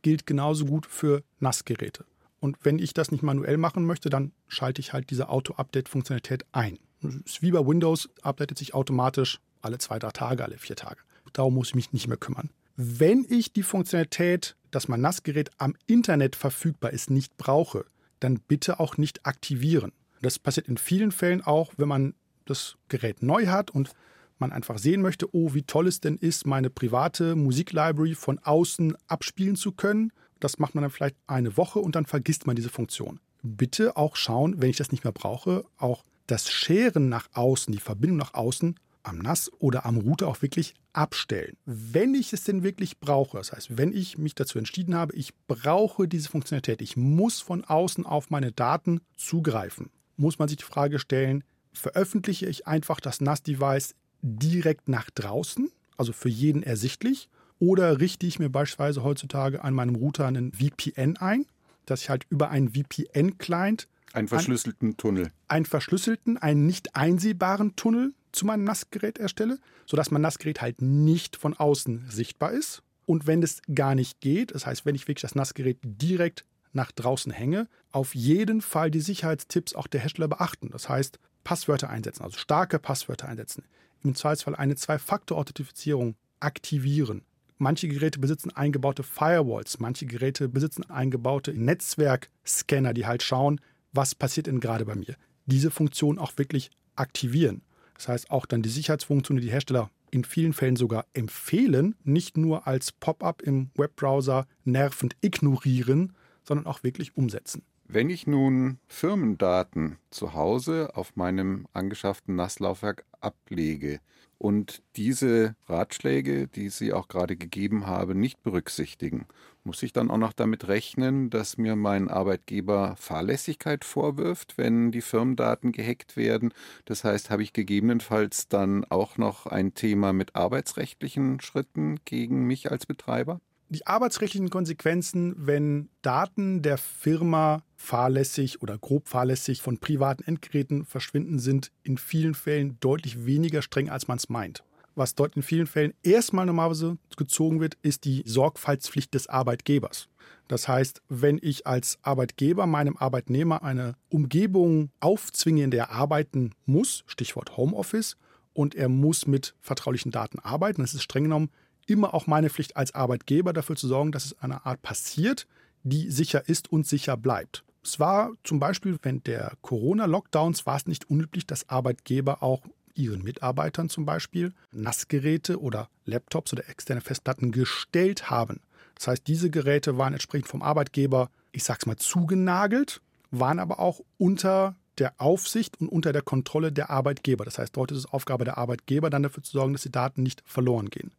Gilt 0.00 0.24
genauso 0.24 0.64
gut 0.64 0.86
für 0.86 1.22
NAS-Geräte. 1.40 2.06
Und 2.40 2.56
wenn 2.62 2.78
ich 2.78 2.94
das 2.94 3.10
nicht 3.12 3.22
manuell 3.22 3.58
machen 3.58 3.84
möchte, 3.84 4.08
dann 4.08 4.32
schalte 4.48 4.80
ich 4.80 4.94
halt 4.94 5.10
diese 5.10 5.28
Auto-Update-Funktionalität 5.28 6.46
ein. 6.52 6.78
Das 7.02 7.14
ist 7.14 7.42
wie 7.42 7.50
bei 7.50 7.66
Windows, 7.66 8.08
updatet 8.22 8.56
sich 8.56 8.72
automatisch 8.72 9.38
alle 9.60 9.76
zwei, 9.76 9.98
drei 9.98 10.10
Tage, 10.10 10.42
alle 10.42 10.56
vier 10.56 10.76
Tage. 10.76 11.00
Darum 11.34 11.54
muss 11.54 11.68
ich 11.68 11.74
mich 11.74 11.92
nicht 11.92 12.08
mehr 12.08 12.16
kümmern. 12.16 12.48
Wenn 12.76 13.26
ich 13.28 13.52
die 13.52 13.62
Funktionalität, 13.62 14.56
dass 14.70 14.88
mein 14.88 15.02
NAS-Gerät 15.02 15.50
am 15.58 15.74
Internet 15.86 16.36
verfügbar 16.36 16.92
ist, 16.92 17.10
nicht 17.10 17.36
brauche, 17.36 17.84
dann 18.20 18.40
bitte 18.40 18.80
auch 18.80 18.96
nicht 18.96 19.26
aktivieren. 19.26 19.92
Das 20.20 20.38
passiert 20.38 20.68
in 20.68 20.76
vielen 20.76 21.12
Fällen 21.12 21.42
auch, 21.42 21.72
wenn 21.76 21.88
man 21.88 22.14
das 22.44 22.76
Gerät 22.88 23.22
neu 23.22 23.46
hat 23.46 23.70
und 23.70 23.90
man 24.38 24.52
einfach 24.52 24.78
sehen 24.78 25.02
möchte, 25.02 25.34
oh, 25.34 25.54
wie 25.54 25.62
toll 25.62 25.86
es 25.86 26.00
denn 26.00 26.16
ist, 26.16 26.46
meine 26.46 26.70
private 26.70 27.36
Musiklibrary 27.36 28.14
von 28.14 28.38
außen 28.38 28.96
abspielen 29.06 29.56
zu 29.56 29.72
können. 29.72 30.12
Das 30.40 30.58
macht 30.58 30.74
man 30.74 30.82
dann 30.82 30.90
vielleicht 30.90 31.16
eine 31.26 31.56
Woche 31.56 31.78
und 31.78 31.94
dann 31.94 32.06
vergisst 32.06 32.46
man 32.46 32.56
diese 32.56 32.70
Funktion. 32.70 33.20
Bitte 33.42 33.96
auch 33.96 34.16
schauen, 34.16 34.60
wenn 34.60 34.70
ich 34.70 34.76
das 34.76 34.92
nicht 34.92 35.04
mehr 35.04 35.12
brauche, 35.12 35.64
auch 35.76 36.04
das 36.26 36.50
Scheren 36.50 37.08
nach 37.08 37.28
außen, 37.32 37.72
die 37.72 37.80
Verbindung 37.80 38.18
nach 38.18 38.34
außen 38.34 38.78
am 39.02 39.18
NAS 39.18 39.50
oder 39.58 39.86
am 39.86 39.96
Router 39.96 40.28
auch 40.28 40.42
wirklich 40.42 40.74
abstellen. 40.92 41.56
Wenn 41.64 42.14
ich 42.14 42.32
es 42.32 42.44
denn 42.44 42.62
wirklich 42.62 42.98
brauche, 43.00 43.38
das 43.38 43.52
heißt, 43.52 43.76
wenn 43.78 43.92
ich 43.92 44.18
mich 44.18 44.34
dazu 44.34 44.58
entschieden 44.58 44.94
habe, 44.94 45.14
ich 45.14 45.34
brauche 45.46 46.06
diese 46.06 46.28
Funktionalität, 46.28 46.82
ich 46.82 46.96
muss 46.96 47.40
von 47.40 47.64
außen 47.64 48.04
auf 48.04 48.30
meine 48.30 48.52
Daten 48.52 49.00
zugreifen, 49.16 49.90
muss 50.20 50.38
man 50.38 50.48
sich 50.48 50.58
die 50.58 50.64
Frage 50.64 50.98
stellen, 50.98 51.44
veröffentliche 51.72 52.46
ich 52.46 52.66
einfach 52.66 53.00
das 53.00 53.20
NAS-Device 53.20 53.94
direkt 54.22 54.88
nach 54.88 55.10
draußen, 55.10 55.70
also 55.96 56.12
für 56.12 56.28
jeden 56.28 56.62
ersichtlich, 56.62 57.28
oder 57.58 58.00
richte 58.00 58.26
ich 58.26 58.38
mir 58.38 58.50
beispielsweise 58.50 59.02
heutzutage 59.02 59.62
an 59.64 59.74
meinem 59.74 59.94
Router 59.94 60.26
einen 60.26 60.52
VPN 60.52 61.16
ein, 61.16 61.46
dass 61.86 62.02
ich 62.02 62.10
halt 62.10 62.26
über 62.30 62.50
einen 62.50 62.70
VPN-Client 62.70 63.88
einen 64.12 64.28
verschlüsselten 64.28 64.96
Tunnel. 64.96 65.30
Einen 65.46 65.66
verschlüsselten, 65.66 66.36
einen 66.36 66.66
nicht 66.66 66.96
einsehbaren 66.96 67.76
Tunnel 67.76 68.12
zu 68.32 68.44
meinem 68.44 68.64
NAS-Gerät 68.64 69.18
erstelle, 69.18 69.58
sodass 69.86 70.10
mein 70.10 70.22
NAS-Gerät 70.22 70.60
halt 70.60 70.82
nicht 70.82 71.36
von 71.36 71.54
außen 71.54 72.06
sichtbar 72.08 72.52
ist. 72.52 72.82
Und 73.06 73.26
wenn 73.26 73.42
es 73.42 73.60
gar 73.72 73.94
nicht 73.94 74.20
geht, 74.20 74.54
das 74.54 74.66
heißt, 74.66 74.84
wenn 74.84 74.94
ich 74.94 75.08
wirklich 75.08 75.22
das 75.22 75.34
Nassgerät 75.34 75.78
direkt 75.82 76.44
nach 76.72 76.92
draußen 76.92 77.32
hänge, 77.32 77.68
auf 77.92 78.14
jeden 78.14 78.60
Fall 78.60 78.90
die 78.90 79.00
Sicherheitstipps 79.00 79.74
auch 79.74 79.86
der 79.86 80.00
Hersteller 80.00 80.28
beachten. 80.28 80.70
Das 80.70 80.88
heißt, 80.88 81.18
Passwörter 81.44 81.90
einsetzen, 81.90 82.22
also 82.22 82.38
starke 82.38 82.78
Passwörter 82.78 83.28
einsetzen. 83.28 83.64
Im 84.02 84.14
Zweifelsfall 84.14 84.54
eine 84.54 84.76
Zwei-Faktor-Authentifizierung 84.76 86.14
aktivieren. 86.38 87.22
Manche 87.58 87.88
Geräte 87.88 88.18
besitzen 88.18 88.50
eingebaute 88.50 89.02
Firewalls, 89.02 89.80
manche 89.80 90.06
Geräte 90.06 90.48
besitzen 90.48 90.88
eingebaute 90.88 91.52
Netzwerkscanner, 91.52 92.94
die 92.94 93.06
halt 93.06 93.22
schauen, 93.22 93.60
was 93.92 94.14
passiert 94.14 94.46
denn 94.46 94.60
gerade 94.60 94.86
bei 94.86 94.94
mir. 94.94 95.16
Diese 95.46 95.70
Funktion 95.70 96.18
auch 96.18 96.38
wirklich 96.38 96.70
aktivieren. 96.96 97.62
Das 97.94 98.08
heißt, 98.08 98.30
auch 98.30 98.46
dann 98.46 98.62
die 98.62 98.70
Sicherheitsfunktion, 98.70 99.36
die 99.36 99.44
die 99.44 99.52
Hersteller 99.52 99.90
in 100.10 100.24
vielen 100.24 100.54
Fällen 100.54 100.76
sogar 100.76 101.04
empfehlen, 101.12 101.94
nicht 102.02 102.36
nur 102.36 102.66
als 102.66 102.92
Pop-up 102.92 103.42
im 103.42 103.70
Webbrowser 103.76 104.46
nervend 104.64 105.16
ignorieren, 105.20 106.14
sondern 106.44 106.66
auch 106.66 106.82
wirklich 106.82 107.16
umsetzen. 107.16 107.62
Wenn 107.86 108.08
ich 108.08 108.26
nun 108.26 108.78
Firmendaten 108.86 109.98
zu 110.10 110.34
Hause 110.34 110.90
auf 110.94 111.16
meinem 111.16 111.66
angeschafften 111.72 112.36
Nasslaufwerk 112.36 113.04
ablege, 113.20 114.00
und 114.40 114.82
diese 114.96 115.54
Ratschläge, 115.68 116.48
die 116.48 116.70
Sie 116.70 116.94
auch 116.94 117.08
gerade 117.08 117.36
gegeben 117.36 117.86
haben, 117.86 118.18
nicht 118.18 118.42
berücksichtigen, 118.42 119.26
muss 119.64 119.82
ich 119.82 119.92
dann 119.92 120.10
auch 120.10 120.16
noch 120.16 120.32
damit 120.32 120.66
rechnen, 120.66 121.28
dass 121.28 121.58
mir 121.58 121.76
mein 121.76 122.08
Arbeitgeber 122.08 122.96
Fahrlässigkeit 122.96 123.84
vorwirft, 123.84 124.56
wenn 124.56 124.92
die 124.92 125.02
Firmendaten 125.02 125.72
gehackt 125.72 126.16
werden. 126.16 126.54
Das 126.86 127.04
heißt, 127.04 127.28
habe 127.28 127.42
ich 127.42 127.52
gegebenenfalls 127.52 128.48
dann 128.48 128.86
auch 128.86 129.18
noch 129.18 129.44
ein 129.44 129.74
Thema 129.74 130.14
mit 130.14 130.34
arbeitsrechtlichen 130.34 131.40
Schritten 131.42 132.00
gegen 132.06 132.46
mich 132.46 132.70
als 132.70 132.86
Betreiber? 132.86 133.42
Die 133.70 133.86
arbeitsrechtlichen 133.86 134.50
Konsequenzen, 134.50 135.34
wenn 135.36 135.88
Daten 136.02 136.60
der 136.60 136.76
Firma 136.76 137.62
fahrlässig 137.76 138.62
oder 138.62 138.76
grob 138.76 139.08
fahrlässig 139.08 139.62
von 139.62 139.78
privaten 139.78 140.24
Endgeräten 140.24 140.84
verschwinden, 140.84 141.38
sind 141.38 141.70
in 141.84 141.96
vielen 141.96 142.34
Fällen 142.34 142.78
deutlich 142.80 143.26
weniger 143.26 143.62
streng, 143.62 143.88
als 143.88 144.08
man 144.08 144.18
es 144.18 144.28
meint. 144.28 144.64
Was 144.96 145.14
dort 145.14 145.36
in 145.36 145.42
vielen 145.42 145.68
Fällen 145.68 145.94
erstmal 146.02 146.46
normalerweise 146.46 146.98
gezogen 147.16 147.60
wird, 147.60 147.78
ist 147.82 148.04
die 148.04 148.24
Sorgfaltspflicht 148.26 149.14
des 149.14 149.28
Arbeitgebers. 149.28 150.08
Das 150.48 150.66
heißt, 150.66 151.00
wenn 151.08 151.38
ich 151.40 151.64
als 151.68 151.98
Arbeitgeber 152.02 152.66
meinem 152.66 152.96
Arbeitnehmer 152.96 153.62
eine 153.62 153.94
Umgebung 154.08 154.90
aufzwinge, 154.98 155.62
in 155.62 155.70
der 155.70 155.84
er 155.84 155.90
arbeiten 155.92 156.54
muss, 156.66 157.04
Stichwort 157.06 157.56
Homeoffice, 157.56 158.16
und 158.52 158.74
er 158.74 158.88
muss 158.88 159.28
mit 159.28 159.54
vertraulichen 159.60 160.10
Daten 160.10 160.40
arbeiten, 160.40 160.82
das 160.82 160.92
ist 160.92 161.04
streng 161.04 161.22
genommen 161.22 161.50
immer 161.86 162.14
auch 162.14 162.26
meine 162.26 162.50
Pflicht 162.50 162.76
als 162.76 162.94
Arbeitgeber 162.94 163.52
dafür 163.52 163.76
zu 163.76 163.88
sorgen, 163.88 164.12
dass 164.12 164.24
es 164.24 164.38
eine 164.40 164.66
Art 164.66 164.82
passiert, 164.82 165.46
die 165.82 166.10
sicher 166.10 166.48
ist 166.48 166.70
und 166.70 166.86
sicher 166.86 167.16
bleibt. 167.16 167.64
Es 167.82 167.98
war 167.98 168.32
zum 168.44 168.60
Beispiel 168.60 168.98
während 169.02 169.26
der 169.26 169.54
Corona-Lockdowns 169.62 170.66
war 170.66 170.76
es 170.76 170.86
nicht 170.86 171.08
unüblich, 171.08 171.46
dass 171.46 171.68
Arbeitgeber 171.68 172.42
auch 172.42 172.62
ihren 172.94 173.22
Mitarbeitern 173.22 173.88
zum 173.88 174.04
Beispiel 174.04 174.52
Nassgeräte 174.72 175.60
oder 175.60 175.88
Laptops 176.04 176.52
oder 176.52 176.68
externe 176.68 177.00
Festplatten 177.00 177.52
gestellt 177.52 178.30
haben. 178.30 178.60
Das 178.96 179.08
heißt, 179.08 179.26
diese 179.26 179.50
Geräte 179.50 179.96
waren 179.96 180.12
entsprechend 180.12 180.48
vom 180.48 180.62
Arbeitgeber, 180.62 181.30
ich 181.52 181.64
sag's 181.64 181.86
mal, 181.86 181.96
zugenagelt, 181.96 183.00
waren 183.30 183.58
aber 183.58 183.78
auch 183.78 184.00
unter 184.18 184.76
der 184.98 185.14
Aufsicht 185.18 185.80
und 185.80 185.88
unter 185.88 186.12
der 186.12 186.20
Kontrolle 186.20 186.72
der 186.72 186.90
Arbeitgeber. 186.90 187.46
Das 187.46 187.58
heißt, 187.58 187.74
dort 187.74 187.92
ist 187.92 187.98
es 187.98 188.06
Aufgabe 188.06 188.44
der 188.44 188.58
Arbeitgeber, 188.58 189.08
dann 189.08 189.22
dafür 189.22 189.42
zu 189.42 189.52
sorgen, 189.52 189.72
dass 189.72 189.82
die 189.82 189.90
Daten 189.90 190.22
nicht 190.22 190.42
verloren 190.44 190.90
gehen. 190.90 191.12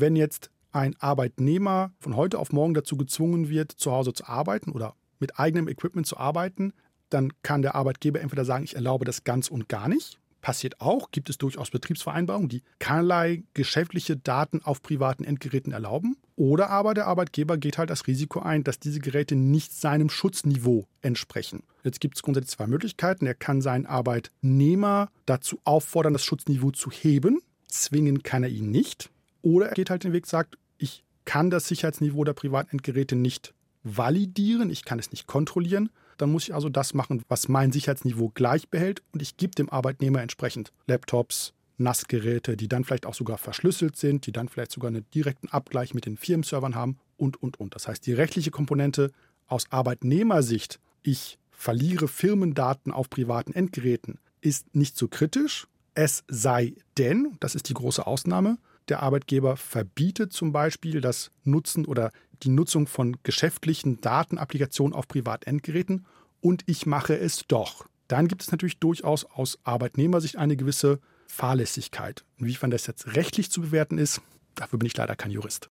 Wenn 0.00 0.14
jetzt 0.14 0.50
ein 0.70 0.94
Arbeitnehmer 1.00 1.92
von 1.98 2.14
heute 2.14 2.38
auf 2.38 2.52
morgen 2.52 2.72
dazu 2.72 2.96
gezwungen 2.96 3.48
wird, 3.48 3.72
zu 3.72 3.90
Hause 3.90 4.12
zu 4.12 4.26
arbeiten 4.26 4.70
oder 4.70 4.94
mit 5.18 5.40
eigenem 5.40 5.66
Equipment 5.66 6.06
zu 6.06 6.16
arbeiten, 6.16 6.72
dann 7.10 7.32
kann 7.42 7.62
der 7.62 7.74
Arbeitgeber 7.74 8.20
entweder 8.20 8.44
sagen, 8.44 8.62
ich 8.62 8.76
erlaube 8.76 9.04
das 9.04 9.24
ganz 9.24 9.48
und 9.48 9.68
gar 9.68 9.88
nicht. 9.88 10.20
Passiert 10.40 10.80
auch, 10.80 11.10
gibt 11.10 11.30
es 11.30 11.38
durchaus 11.38 11.70
Betriebsvereinbarungen, 11.70 12.48
die 12.48 12.62
keinerlei 12.78 13.42
geschäftliche 13.54 14.16
Daten 14.16 14.62
auf 14.62 14.82
privaten 14.82 15.24
Endgeräten 15.24 15.72
erlauben. 15.72 16.16
Oder 16.36 16.70
aber 16.70 16.94
der 16.94 17.08
Arbeitgeber 17.08 17.58
geht 17.58 17.76
halt 17.76 17.90
das 17.90 18.06
Risiko 18.06 18.38
ein, 18.38 18.62
dass 18.62 18.78
diese 18.78 19.00
Geräte 19.00 19.34
nicht 19.34 19.72
seinem 19.72 20.10
Schutzniveau 20.10 20.86
entsprechen. 21.02 21.64
Jetzt 21.82 22.00
gibt 22.00 22.14
es 22.14 22.22
grundsätzlich 22.22 22.56
zwei 22.56 22.68
Möglichkeiten. 22.68 23.26
Er 23.26 23.34
kann 23.34 23.60
seinen 23.60 23.86
Arbeitnehmer 23.86 25.08
dazu 25.26 25.58
auffordern, 25.64 26.12
das 26.12 26.24
Schutzniveau 26.24 26.70
zu 26.70 26.92
heben. 26.92 27.40
Zwingen 27.66 28.22
kann 28.22 28.44
er 28.44 28.50
ihn 28.50 28.70
nicht. 28.70 29.10
Oder 29.42 29.68
er 29.68 29.74
geht 29.74 29.90
halt 29.90 30.04
den 30.04 30.12
Weg, 30.12 30.26
sagt, 30.26 30.58
ich 30.78 31.04
kann 31.24 31.50
das 31.50 31.68
Sicherheitsniveau 31.68 32.24
der 32.24 32.32
privaten 32.32 32.70
Endgeräte 32.70 33.16
nicht 33.16 33.54
validieren, 33.82 34.70
ich 34.70 34.84
kann 34.84 34.98
es 34.98 35.10
nicht 35.10 35.26
kontrollieren. 35.26 35.90
Dann 36.16 36.32
muss 36.32 36.44
ich 36.44 36.54
also 36.54 36.68
das 36.68 36.94
machen, 36.94 37.22
was 37.28 37.48
mein 37.48 37.70
Sicherheitsniveau 37.70 38.30
gleich 38.34 38.68
behält 38.68 39.02
und 39.12 39.22
ich 39.22 39.36
gebe 39.36 39.54
dem 39.54 39.70
Arbeitnehmer 39.70 40.20
entsprechend 40.20 40.72
Laptops, 40.86 41.54
Nassgeräte, 41.78 42.56
die 42.56 42.68
dann 42.68 42.84
vielleicht 42.84 43.06
auch 43.06 43.14
sogar 43.14 43.38
verschlüsselt 43.38 43.96
sind, 43.96 44.26
die 44.26 44.32
dann 44.32 44.48
vielleicht 44.48 44.72
sogar 44.72 44.88
einen 44.88 45.08
direkten 45.14 45.48
Abgleich 45.48 45.94
mit 45.94 46.06
den 46.06 46.16
Firmenservern 46.16 46.74
haben 46.74 46.98
und, 47.16 47.40
und, 47.40 47.60
und. 47.60 47.74
Das 47.74 47.86
heißt, 47.86 48.04
die 48.04 48.12
rechtliche 48.12 48.50
Komponente 48.50 49.12
aus 49.46 49.70
Arbeitnehmersicht, 49.70 50.80
ich 51.02 51.38
verliere 51.50 52.08
Firmendaten 52.08 52.92
auf 52.92 53.08
privaten 53.08 53.52
Endgeräten, 53.52 54.18
ist 54.40 54.74
nicht 54.74 54.96
so 54.96 55.08
kritisch. 55.08 55.68
Es 55.94 56.24
sei 56.28 56.74
denn, 56.96 57.36
das 57.40 57.54
ist 57.54 57.68
die 57.68 57.74
große 57.74 58.06
Ausnahme, 58.06 58.58
der 58.90 59.02
Arbeitgeber 59.02 59.56
verbietet 59.56 60.32
zum 60.32 60.52
Beispiel 60.52 61.00
das 61.00 61.30
Nutzen 61.44 61.84
oder 61.84 62.10
die 62.42 62.50
Nutzung 62.50 62.86
von 62.86 63.16
geschäftlichen 63.22 64.00
Datenapplikationen 64.00 64.94
auf 64.94 65.08
Privatendgeräten 65.08 66.06
und 66.40 66.62
ich 66.66 66.86
mache 66.86 67.18
es 67.18 67.44
doch. 67.48 67.86
Dann 68.06 68.28
gibt 68.28 68.42
es 68.42 68.52
natürlich 68.52 68.78
durchaus 68.78 69.24
aus 69.24 69.58
Arbeitnehmersicht 69.64 70.36
eine 70.36 70.56
gewisse 70.56 71.00
Fahrlässigkeit. 71.26 72.24
Inwiefern 72.36 72.70
das 72.70 72.86
jetzt 72.86 73.14
rechtlich 73.16 73.50
zu 73.50 73.60
bewerten 73.60 73.98
ist, 73.98 74.22
dafür 74.54 74.78
bin 74.78 74.86
ich 74.86 74.96
leider 74.96 75.16
kein 75.16 75.30
Jurist. 75.30 75.66